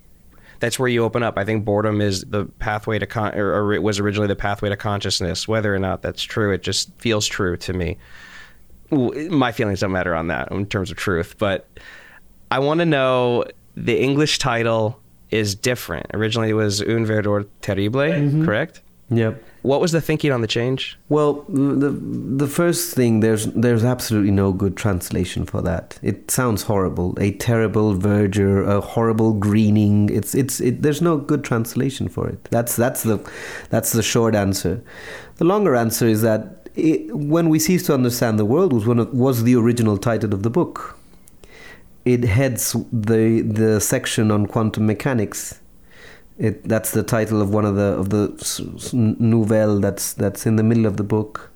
[0.61, 1.39] that's where you open up.
[1.39, 4.69] I think boredom is the pathway to con- or, or it was originally the pathway
[4.69, 5.47] to consciousness.
[5.47, 7.99] Whether or not that's true, it just feels true to me.
[8.91, 11.69] My feelings don't matter on that in terms of truth, but
[12.51, 13.45] I want to know
[13.77, 16.07] the English title is different.
[16.15, 18.45] Originally, it was Un Verdor Terrible, mm-hmm.
[18.45, 18.81] correct?
[19.11, 19.43] Yep.
[19.63, 20.99] What was the thinking on the change?
[21.09, 25.99] Well, the the first thing there's there's absolutely no good translation for that.
[26.03, 27.17] It sounds horrible.
[27.21, 30.09] A terrible verdure, a horrible greening.
[30.09, 32.43] It's it's it, there's no good translation for it.
[32.51, 33.19] That's that's the
[33.71, 34.83] that's the short answer.
[35.37, 38.99] The longer answer is that it, when we cease to understand the world was one
[38.99, 40.99] of, was the original title of the book.
[42.05, 45.61] It heads the the section on quantum mechanics
[46.39, 48.29] it, that's the title of one of the of the
[48.93, 51.51] nouvelle that's that's in the middle of the book.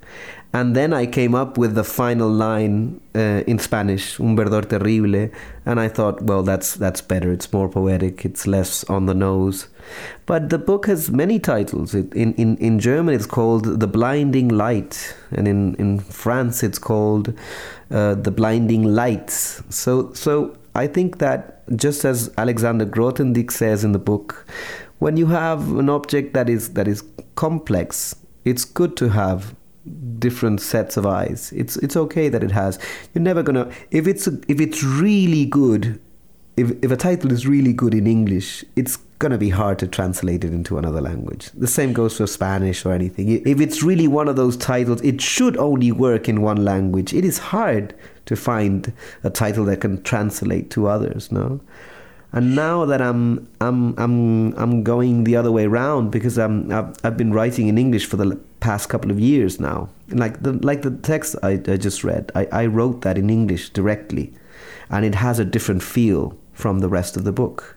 [0.52, 5.30] And then I came up with the final line uh, in Spanish, un verdor terrible,
[5.64, 7.30] and I thought, well, that's that's better.
[7.30, 8.24] It's more poetic.
[8.24, 9.68] It's less on the nose.
[10.26, 11.94] But the book has many titles.
[11.94, 16.80] It, in, in in German, it's called The Blinding Light, and in in France, it's
[16.80, 17.32] called
[17.92, 19.62] uh, The Blinding Lights.
[19.68, 24.46] So so I think that just as Alexander Grothendieck says in the book,
[24.98, 27.04] when you have an object that is that is
[27.34, 28.16] complex,
[28.46, 29.54] it's good to have
[30.18, 31.52] different sets of eyes.
[31.54, 32.78] It's it's okay that it has.
[33.12, 36.00] You're never gonna if it's if it's really good.
[36.56, 39.86] If if a title is really good in English, it's going to be hard to
[39.86, 41.50] translate it into another language.
[41.52, 43.28] The same goes for Spanish or anything.
[43.46, 47.12] If it's really one of those titles, it should only work in one language.
[47.12, 47.94] It is hard
[48.24, 48.92] to find
[49.22, 51.60] a title that can translate to others, no?
[52.32, 56.94] And now that I'm I'm I'm I'm going the other way around because I'm I've,
[57.04, 59.88] I've been writing in English for the past couple of years now.
[60.08, 63.70] Like the like the text I, I just read, I, I wrote that in English
[63.70, 64.32] directly,
[64.88, 67.76] and it has a different feel from the rest of the book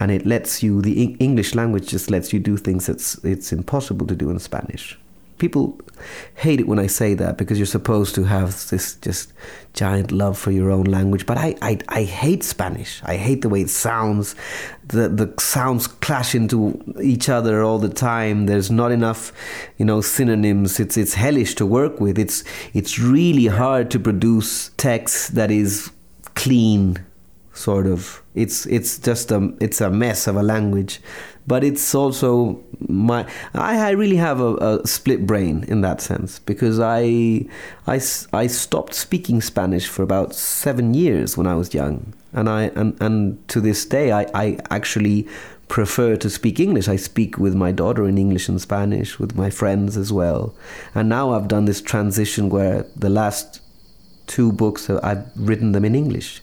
[0.00, 4.06] and it lets you the English language just lets you do things that's it's impossible
[4.06, 4.98] to do in Spanish.
[5.38, 5.78] People
[6.34, 9.34] hate it when I say that because you're supposed to have this just
[9.74, 11.26] giant love for your own language.
[11.26, 13.02] But I, I, I hate Spanish.
[13.04, 14.34] I hate the way it sounds.
[14.88, 18.46] The the sounds clash into each other all the time.
[18.46, 19.30] There's not enough,
[19.76, 20.80] you know, synonyms.
[20.80, 22.18] It's it's hellish to work with.
[22.18, 22.42] It's
[22.72, 25.90] it's really hard to produce text that is
[26.34, 27.04] clean
[27.52, 31.00] sort of it's it's just a it's a mess of a language
[31.46, 36.38] but it's also my I, I really have a, a split brain in that sense
[36.40, 37.46] because I,
[37.86, 38.00] I
[38.32, 43.00] I stopped speaking Spanish for about seven years when I was young and I and,
[43.00, 45.26] and to this day I, I actually
[45.68, 46.88] prefer to speak English.
[46.88, 50.54] I speak with my daughter in English and Spanish, with my friends as well.
[50.94, 53.60] And now I've done this transition where the last
[54.26, 56.40] two books I've written them in English.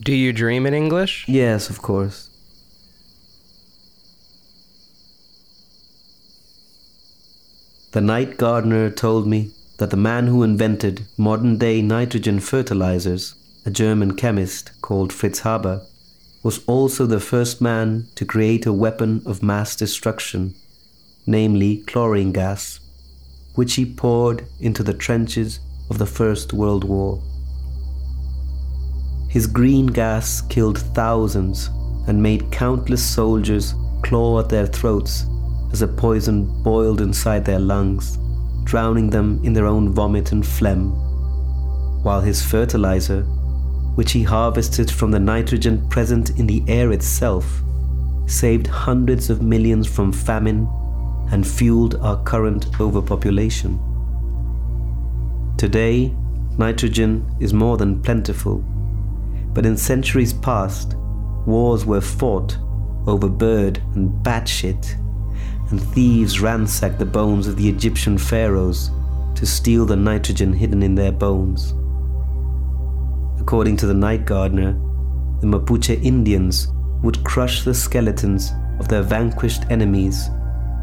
[0.00, 1.24] Do you dream in English?
[1.26, 2.28] Yes, of course.
[7.92, 13.34] The night gardener told me that the man who invented modern day nitrogen fertilizers,
[13.64, 15.80] a German chemist called Fritz Haber,
[16.42, 20.54] was also the first man to create a weapon of mass destruction,
[21.26, 22.80] namely chlorine gas,
[23.54, 27.22] which he poured into the trenches of the First World War.
[29.36, 31.68] His green gas killed thousands
[32.06, 35.26] and made countless soldiers claw at their throats
[35.70, 38.16] as the poison boiled inside their lungs,
[38.64, 40.92] drowning them in their own vomit and phlegm.
[42.02, 43.24] While his fertilizer,
[43.94, 47.60] which he harvested from the nitrogen present in the air itself,
[48.26, 50.66] saved hundreds of millions from famine
[51.30, 53.78] and fueled our current overpopulation.
[55.58, 56.10] Today,
[56.56, 58.64] nitrogen is more than plentiful
[59.56, 60.96] but in centuries past,
[61.46, 62.58] wars were fought
[63.06, 64.94] over bird and bat shit,
[65.70, 68.90] and thieves ransacked the bones of the Egyptian pharaohs
[69.34, 71.72] to steal the nitrogen hidden in their bones.
[73.40, 74.72] According to the night gardener,
[75.40, 76.68] the Mapuche Indians
[77.02, 80.28] would crush the skeletons of their vanquished enemies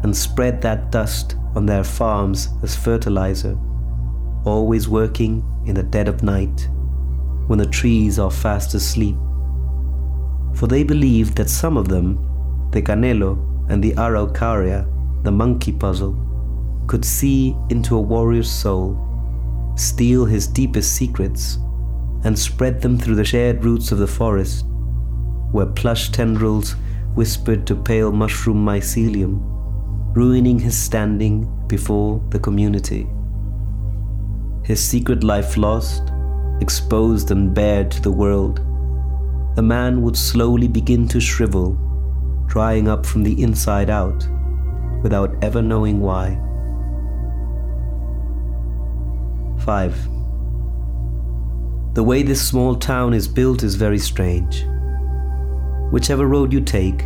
[0.02, 3.56] and spread that dust on their farms as fertilizer,
[4.44, 6.68] always working in the dead of night
[7.46, 9.16] when the trees are fast asleep.
[10.54, 12.18] For they believed that some of them,
[12.70, 13.38] the Canelo
[13.68, 14.86] and the Araucaria,
[15.24, 16.16] the monkey puzzle,
[16.86, 18.98] could see into a warrior's soul,
[19.76, 21.58] steal his deepest secrets,
[22.24, 24.64] and spread them through the shared roots of the forest,
[25.50, 26.76] where plush tendrils
[27.14, 29.40] whispered to pale mushroom mycelium,
[30.16, 33.06] ruining his standing before the community.
[34.64, 36.10] His secret life lost,
[36.64, 38.56] exposed and bared to the world,
[39.54, 41.78] the man would slowly begin to shrivel,
[42.46, 44.26] drying up from the inside out,
[45.02, 46.40] without ever knowing why.
[49.66, 49.94] 5.
[51.94, 54.64] The way this small town is built is very strange.
[55.90, 57.04] Whichever road you take,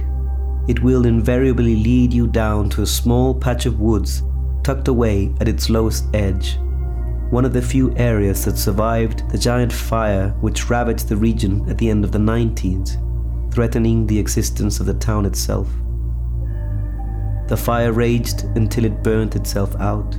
[0.69, 4.23] it will invariably lead you down to a small patch of woods
[4.63, 6.59] tucked away at its lowest edge
[7.31, 11.77] one of the few areas that survived the giant fire which ravaged the region at
[11.77, 12.97] the end of the 90s,
[13.53, 15.69] threatening the existence of the town itself.
[17.49, 20.17] The fire raged until it burnt itself out.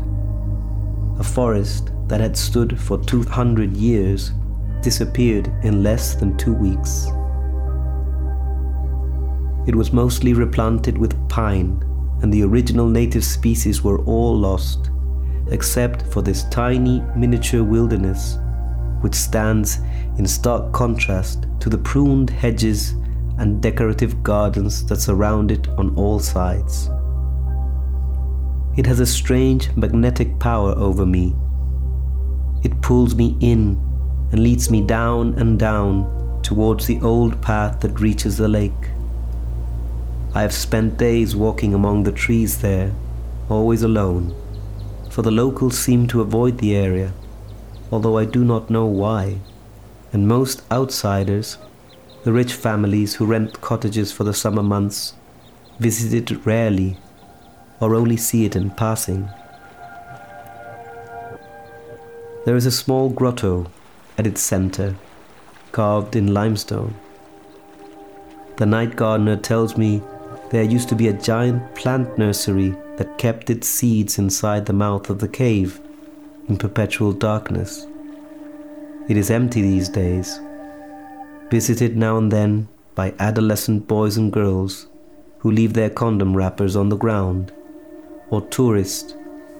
[1.19, 4.31] A forest that had stood for 200 years
[4.81, 7.07] disappeared in less than two weeks.
[9.67, 11.83] It was mostly replanted with pine,
[12.21, 14.91] and the original native species were all lost
[15.51, 18.37] except for this tiny miniature wilderness,
[19.01, 19.79] which stands
[20.17, 22.91] in stark contrast to the pruned hedges
[23.37, 26.89] and decorative gardens that surround it on all sides.
[28.77, 31.35] It has a strange magnetic power over me.
[32.63, 33.77] It pulls me in
[34.31, 38.89] and leads me down and down towards the old path that reaches the lake.
[40.35, 42.93] I have spent days walking among the trees there,
[43.49, 44.35] always alone
[45.09, 47.11] for the locals seem to avoid the area,
[47.91, 49.39] although I do not know why.
[50.13, 51.57] And most outsiders,
[52.23, 55.13] the rich families who rent cottages for the summer months,
[55.79, 56.97] visit it rarely,
[57.79, 59.29] or only see it in passing.
[62.45, 63.67] There is a small grotto
[64.17, 64.95] at its center,
[65.71, 66.95] carved in limestone.
[68.57, 70.01] The night gardener tells me
[70.51, 75.09] there used to be a giant plant nursery that kept its seeds inside the mouth
[75.09, 75.79] of the cave
[76.49, 77.87] in perpetual darkness.
[79.07, 80.37] It is empty these days,
[81.49, 84.87] visited now and then by adolescent boys and girls
[85.37, 87.53] who leave their condom wrappers on the ground,
[88.31, 89.15] or tourists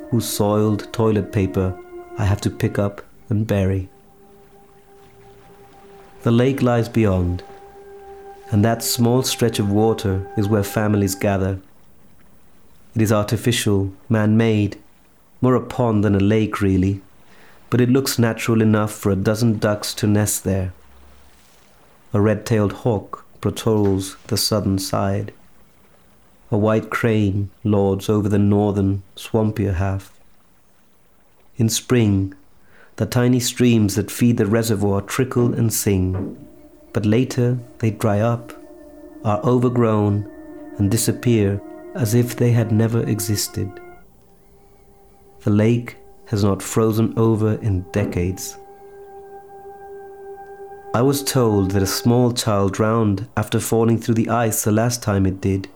[0.10, 1.80] whose soiled toilet paper
[2.18, 3.88] I have to pick up and bury.
[6.24, 7.42] The lake lies beyond,
[8.52, 11.62] and that small stretch of water is where families gather.
[13.00, 14.78] It is artificial, man made,
[15.40, 17.02] more a pond than a lake, really,
[17.70, 20.74] but it looks natural enough for a dozen ducks to nest there.
[22.14, 25.32] A red tailed hawk patrols the southern side.
[26.52, 30.12] A white crane lords over the northern, swampier half.
[31.56, 32.34] In spring,
[32.98, 36.36] the tiny streams that feed the reservoir trickle and sing,
[36.92, 38.52] but later they dry up,
[39.24, 40.30] are overgrown,
[40.78, 41.62] and disappear
[41.96, 43.80] as if they had never existed.
[45.42, 48.58] The lake has not frozen over in decades.
[50.94, 55.04] I was told that a small child drowned after falling through the ice the last
[55.04, 55.68] time it did,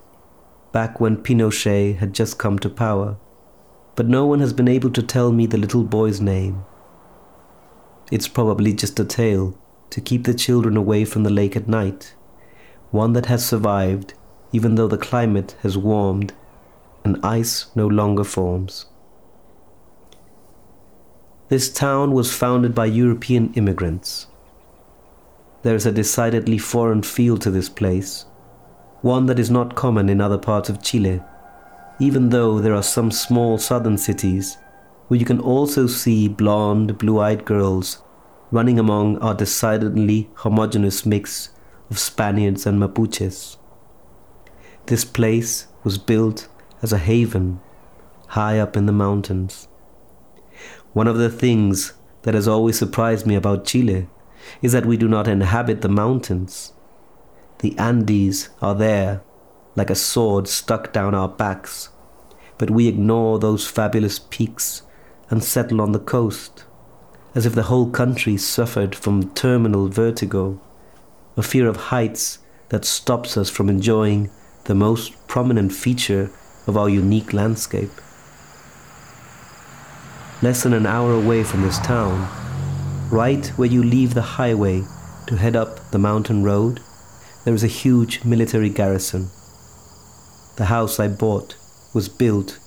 [0.72, 3.18] back when Pinochet had just come to power,
[3.96, 6.66] but no one has been able to tell me the little boy's name.
[8.12, 9.58] It's probably just a tale
[9.92, 12.16] to keep the children away from the lake at night,
[12.90, 14.16] one that has survived
[14.54, 16.32] even though the climate has warmed
[17.04, 18.86] and ice no longer forms.
[21.50, 24.28] This town was founded by European immigrants.
[25.64, 28.26] There is a decidedly foreign feel to this place,
[29.02, 31.22] one that is not common in other parts of Chile,
[32.00, 34.58] even though there are some small southern cities
[35.08, 38.02] where you can also see blonde, blue eyed girls
[38.52, 41.50] running among our decidedly homogeneous mix
[41.90, 43.58] of Spaniards and Mapuches.
[44.88, 46.50] This place was built
[46.82, 47.62] as a haven
[48.28, 49.68] high up in the mountains.
[50.92, 54.08] One of the things that has always surprised me about Chile
[54.62, 56.74] is that we do not inhabit the mountains.
[57.60, 59.22] The Andes are there,
[59.76, 61.90] like a sword stuck down our backs,
[62.58, 64.82] but we ignore those fabulous peaks
[65.30, 66.66] and settle on the coast,
[67.34, 70.60] as if the whole country suffered from terminal vertigo,
[71.38, 74.30] a fear of heights that stops us from enjoying
[74.66, 76.30] the most prominent feature
[76.68, 77.92] of our unique landscape.
[80.42, 82.30] Less than an hour away from this town,
[83.12, 84.84] right where you leave the highway
[85.28, 86.80] to head up the mountain road,
[87.44, 89.30] there is a huge military garrison.
[90.56, 91.58] The house I bought
[91.94, 92.60] was built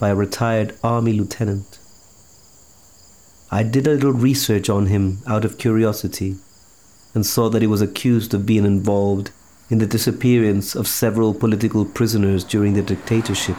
[0.00, 1.78] by a retired army lieutenant.
[3.50, 6.36] I did a little research on him out of curiosity
[7.14, 9.30] and saw that he was accused of being involved
[9.74, 13.56] in the disappearance of several political prisoners during the dictatorship.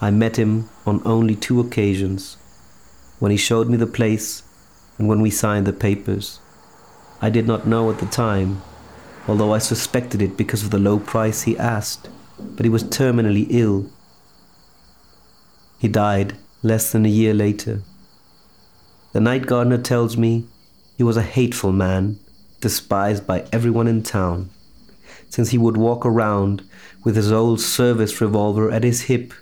[0.00, 2.38] I met him on only two occasions
[3.18, 4.42] when he showed me the place
[4.96, 6.40] and when we signed the papers.
[7.20, 8.62] I did not know at the time,
[9.28, 13.46] although I suspected it because of the low price he asked, but he was terminally
[13.50, 13.90] ill.
[15.78, 17.82] He died less than a year later.
[19.12, 20.46] The night gardener tells me
[20.96, 22.18] he was a hateful man,
[22.62, 24.48] despised by everyone in town,
[25.36, 26.66] since he would walk around
[27.04, 29.34] with his old service revolver at his hip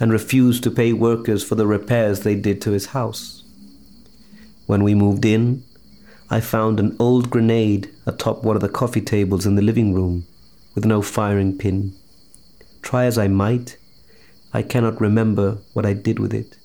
[0.00, 3.44] and refuse to pay workers for the repairs they did to his house.
[4.64, 5.62] When we moved in,
[6.30, 10.26] I found an old grenade atop one of the coffee tables in the living room
[10.74, 11.92] with no firing pin.
[12.80, 13.76] Try as I might,
[14.54, 16.56] I cannot remember what I did with it.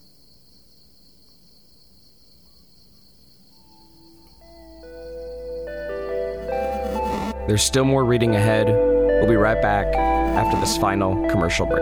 [7.49, 8.67] There's still more reading ahead.
[8.67, 11.81] We'll be right back after this final commercial break.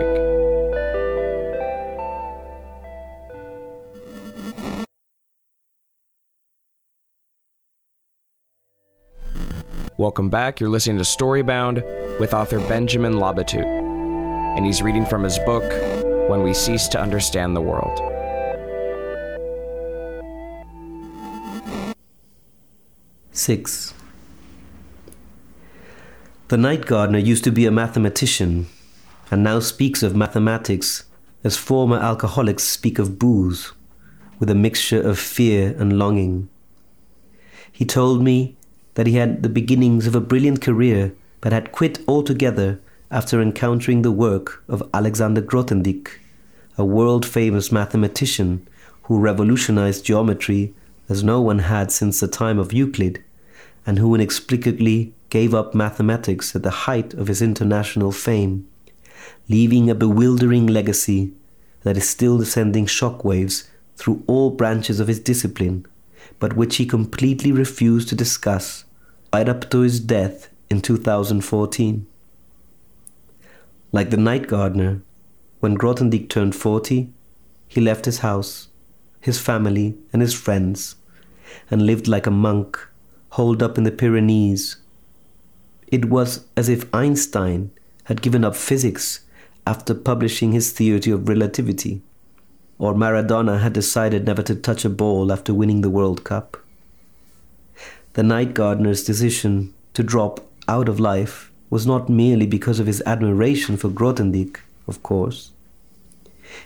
[9.98, 10.58] Welcome back.
[10.58, 13.66] You're listening to Storybound with author Benjamin Labatut,
[14.56, 15.70] and he's reading from his book,
[16.30, 18.00] When We Cease to Understand the World.
[23.32, 23.92] Six.
[26.48, 28.68] The night gardener used to be a mathematician
[29.30, 31.04] and now speaks of mathematics
[31.44, 33.72] as former alcoholics speak of booze,
[34.38, 36.48] with a mixture of fear and longing.
[37.70, 38.56] He told me
[38.94, 42.80] that he had the beginnings of a brilliant career but had quit altogether
[43.10, 46.12] after encountering the work of Alexander Grothendieck,
[46.78, 48.66] a world famous mathematician
[49.02, 50.72] who revolutionized geometry
[51.10, 53.22] as no one had since the time of Euclid,
[53.86, 58.66] and who inexplicably gave up mathematics at the height of his international fame,
[59.48, 61.32] leaving a bewildering legacy
[61.82, 65.86] that is still sending shockwaves through all branches of his discipline,
[66.38, 68.84] but which he completely refused to discuss
[69.32, 72.06] right up to his death in 2014.
[73.92, 75.02] Like the night gardener,
[75.60, 77.12] when Grothendieck turned 40,
[77.66, 78.68] he left his house,
[79.20, 80.96] his family, and his friends,
[81.70, 82.78] and lived like a monk,
[83.30, 84.76] holed up in the Pyrenees.
[85.90, 87.70] It was as if Einstein
[88.04, 89.20] had given up physics
[89.66, 92.02] after publishing his theory of relativity,
[92.78, 96.58] or Maradona had decided never to touch a ball after winning the World Cup.
[98.12, 103.02] The night gardener's decision to drop out of life was not merely because of his
[103.06, 105.52] admiration for Grothendieck, of course.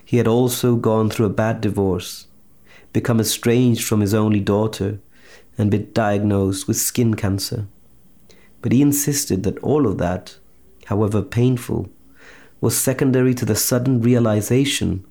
[0.05, 2.27] He had also gone through a bad divorce,
[2.93, 4.99] become estranged from his only daughter,
[5.57, 7.67] and been diagnosed with skin cancer.
[8.63, 10.39] But he insisted that all of that,
[10.87, 11.91] however painful,
[12.61, 15.05] was secondary to the sudden realization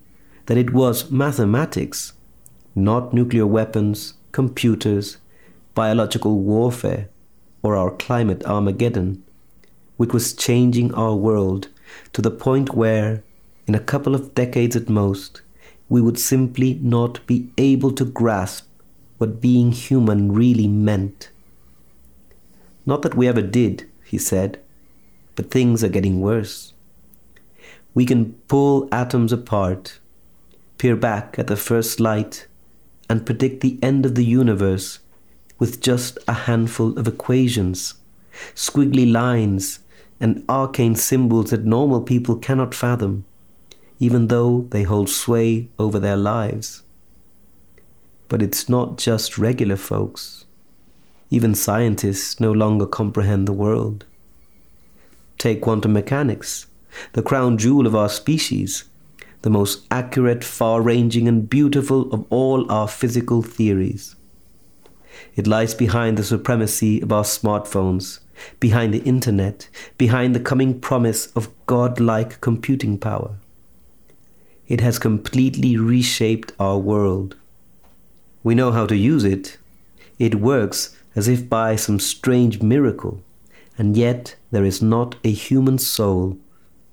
[0.46, 2.14] that it was mathematics,
[2.74, 5.18] not nuclear weapons, computers,
[5.74, 7.08] biological warfare,
[7.62, 9.22] or our climate Armageddon,
[9.98, 11.68] which was changing our world
[12.12, 13.22] to the point where,
[13.66, 15.42] in a couple of decades at most,
[15.88, 18.66] we would simply not be able to grasp
[19.18, 21.30] what being human really meant.
[22.84, 24.60] Not that we ever did, he said,
[25.36, 26.72] but things are getting worse.
[27.94, 29.98] We can pull atoms apart,
[30.78, 32.46] peer back at the first light,
[33.08, 34.98] and predict the end of the universe
[35.58, 37.94] with just a handful of equations,
[38.54, 39.80] squiggly lines,
[40.18, 43.24] and arcane symbols that normal people cannot fathom,
[43.98, 46.82] even though they hold sway over their lives.
[48.28, 50.46] But it's not just regular folks.
[51.32, 54.04] Even scientists no longer comprehend the world.
[55.38, 56.66] Take quantum mechanics,
[57.14, 58.84] the crown jewel of our species,
[59.40, 64.14] the most accurate, far ranging, and beautiful of all our physical theories.
[65.34, 68.20] It lies behind the supremacy of our smartphones,
[68.60, 73.36] behind the internet, behind the coming promise of God-like computing power.
[74.68, 77.36] It has completely reshaped our world.
[78.42, 79.56] We know how to use it.
[80.18, 83.22] It works as if by some strange miracle,
[83.78, 86.38] and yet there is not a human soul,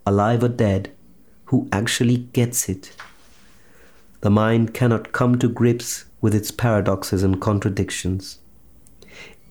[0.06, 0.92] alive or dead,
[1.46, 2.96] who actually gets it.
[4.22, 8.40] The mind cannot come to grips with its paradoxes and contradictions.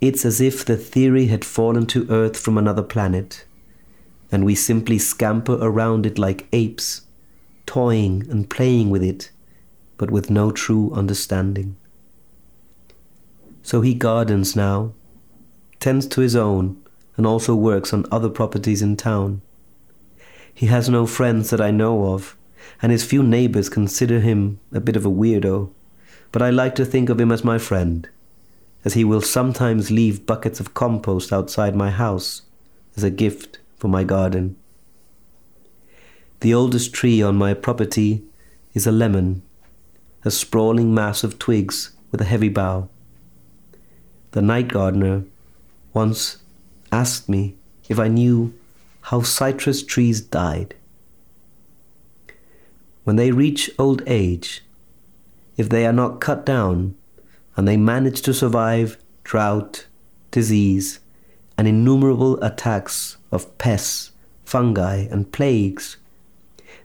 [0.00, 3.44] It's as if the theory had fallen to earth from another planet,
[4.30, 7.02] and we simply scamper around it like apes,
[7.66, 9.30] toying and playing with it,
[9.96, 11.76] but with no true understanding.
[13.68, 14.92] So he gardens now,
[15.78, 16.80] tends to his own,
[17.16, 19.42] and also works on other properties in town.
[20.54, 22.36] He has no friends that I know of,
[22.80, 25.70] and his few neighbors consider him a bit of a weirdo
[26.32, 28.08] but I like to think of him as my friend,
[28.84, 32.42] as he will sometimes leave buckets of compost outside my house
[32.96, 34.56] as a gift for my garden.
[36.40, 38.24] The oldest tree on my property
[38.74, 39.42] is a lemon,
[40.24, 42.88] a sprawling mass of twigs with a heavy bough.
[44.32, 45.24] The night gardener
[45.94, 46.38] once
[46.92, 47.56] asked me
[47.88, 48.52] if I knew
[49.02, 50.74] how citrus trees died.
[53.04, 54.62] When they reach old age,
[55.56, 56.94] if they are not cut down
[57.56, 59.86] and they manage to survive drought,
[60.30, 61.00] disease,
[61.56, 64.12] and innumerable attacks of pests,
[64.44, 65.96] fungi, and plagues,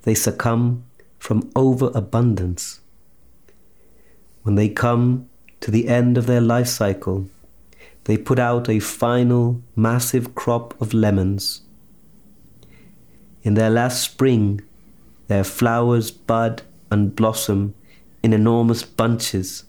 [0.03, 0.85] they succumb
[1.19, 2.79] from overabundance.
[4.43, 5.29] When they come
[5.64, 7.26] to the end of their life cycle,
[8.03, 11.61] they put out a final massive crop of lemons.
[13.43, 14.61] In their last spring,
[15.28, 17.76] their flowers bud and blossom
[18.22, 19.64] in enormous bunches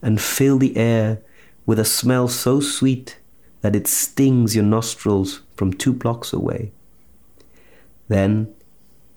[0.00, 1.20] and fill the air
[1.66, 3.18] with a smell so sweet
[3.60, 6.72] that it stings your nostrils from two blocks away.
[8.08, 8.54] Then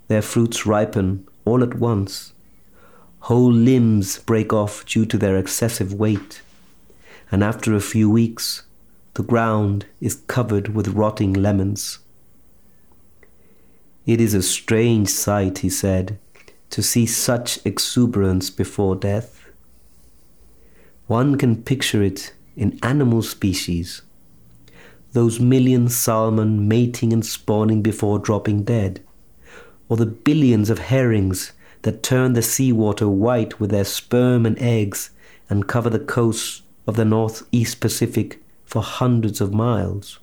[0.09, 2.33] their fruits ripen all at once.
[3.27, 6.41] Whole limbs break off due to their excessive weight,
[7.29, 8.63] and after a few weeks,
[9.15, 11.99] the ground is covered with rotting lemons.
[14.05, 16.17] It is a strange sight, he said,
[16.69, 19.49] to see such exuberance before death.
[21.07, 24.03] One can picture it in animal species.
[25.11, 29.01] those million salmon mating and spawning before dropping dead,
[29.89, 31.51] or the billions of herrings
[31.83, 35.11] that turn the seawater white with their sperm and eggs
[35.49, 40.19] and cover the coasts of the northeast Pacific for hundreds of miles.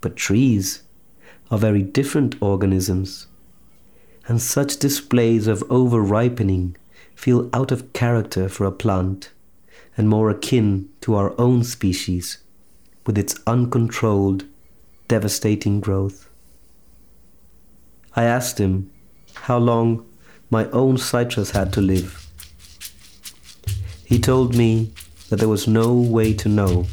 [0.00, 0.82] But trees
[1.50, 3.26] are very different organisms,
[4.26, 6.76] and such displays of over ripening
[7.14, 9.30] feel out of character for a plant
[9.96, 12.38] and more akin to our own species
[13.06, 14.44] with its uncontrolled,
[15.08, 16.28] devastating growth.
[18.16, 18.90] I asked him
[19.34, 20.06] how long
[20.50, 22.20] my own citrus had to live.
[24.04, 24.92] He told me
[25.30, 26.86] that there was no way to know,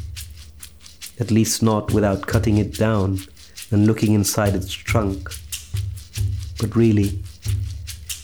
[1.20, 3.20] at least not without cutting it down
[3.70, 5.30] and looking inside its trunk.
[6.60, 7.20] But really,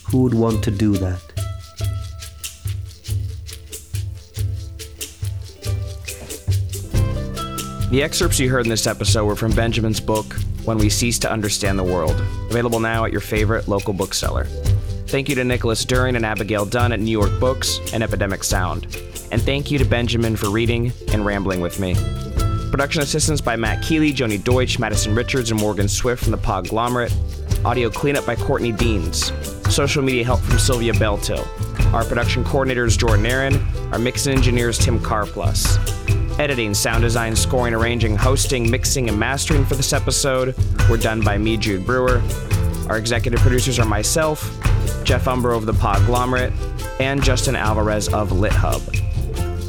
[0.08, 1.20] who would want to do that?
[7.90, 11.32] The excerpts you heard in this episode were from Benjamin's book, When We Cease to
[11.32, 12.20] Understand the World,
[12.50, 14.46] available now at your favorite local bookseller.
[15.08, 18.84] Thank you to Nicholas During and Abigail Dunn at New York Books and Epidemic Sound.
[19.32, 21.94] And thank you to Benjamin for reading and rambling with me.
[22.70, 27.14] Production assistance by Matt Keeley, Joni Deutsch, Madison Richards, and Morgan Swift from the Podglomerate.
[27.64, 29.32] Audio cleanup by Courtney Deans.
[29.74, 31.42] Social media help from Sylvia Beltil.
[31.94, 33.56] Our production coordinator is Jordan Aaron.
[33.92, 35.78] Our mixing engineer is Tim Carplus.
[36.38, 40.54] Editing, sound design, scoring, arranging, hosting, mixing, and mastering for this episode
[40.90, 42.22] were done by me, Jude Brewer.
[42.88, 44.42] Our executive producers are myself,
[45.04, 46.52] Jeff Umbro of the Podglomerate,
[47.00, 48.82] and Justin Alvarez of LitHub.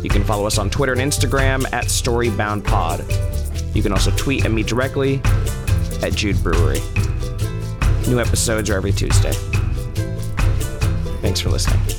[0.03, 3.75] You can follow us on Twitter and Instagram at StoryboundPod.
[3.75, 5.21] You can also tweet at me directly
[6.01, 6.79] at Jude Brewery.
[8.07, 9.33] New episodes are every Tuesday.
[11.21, 11.98] Thanks for listening.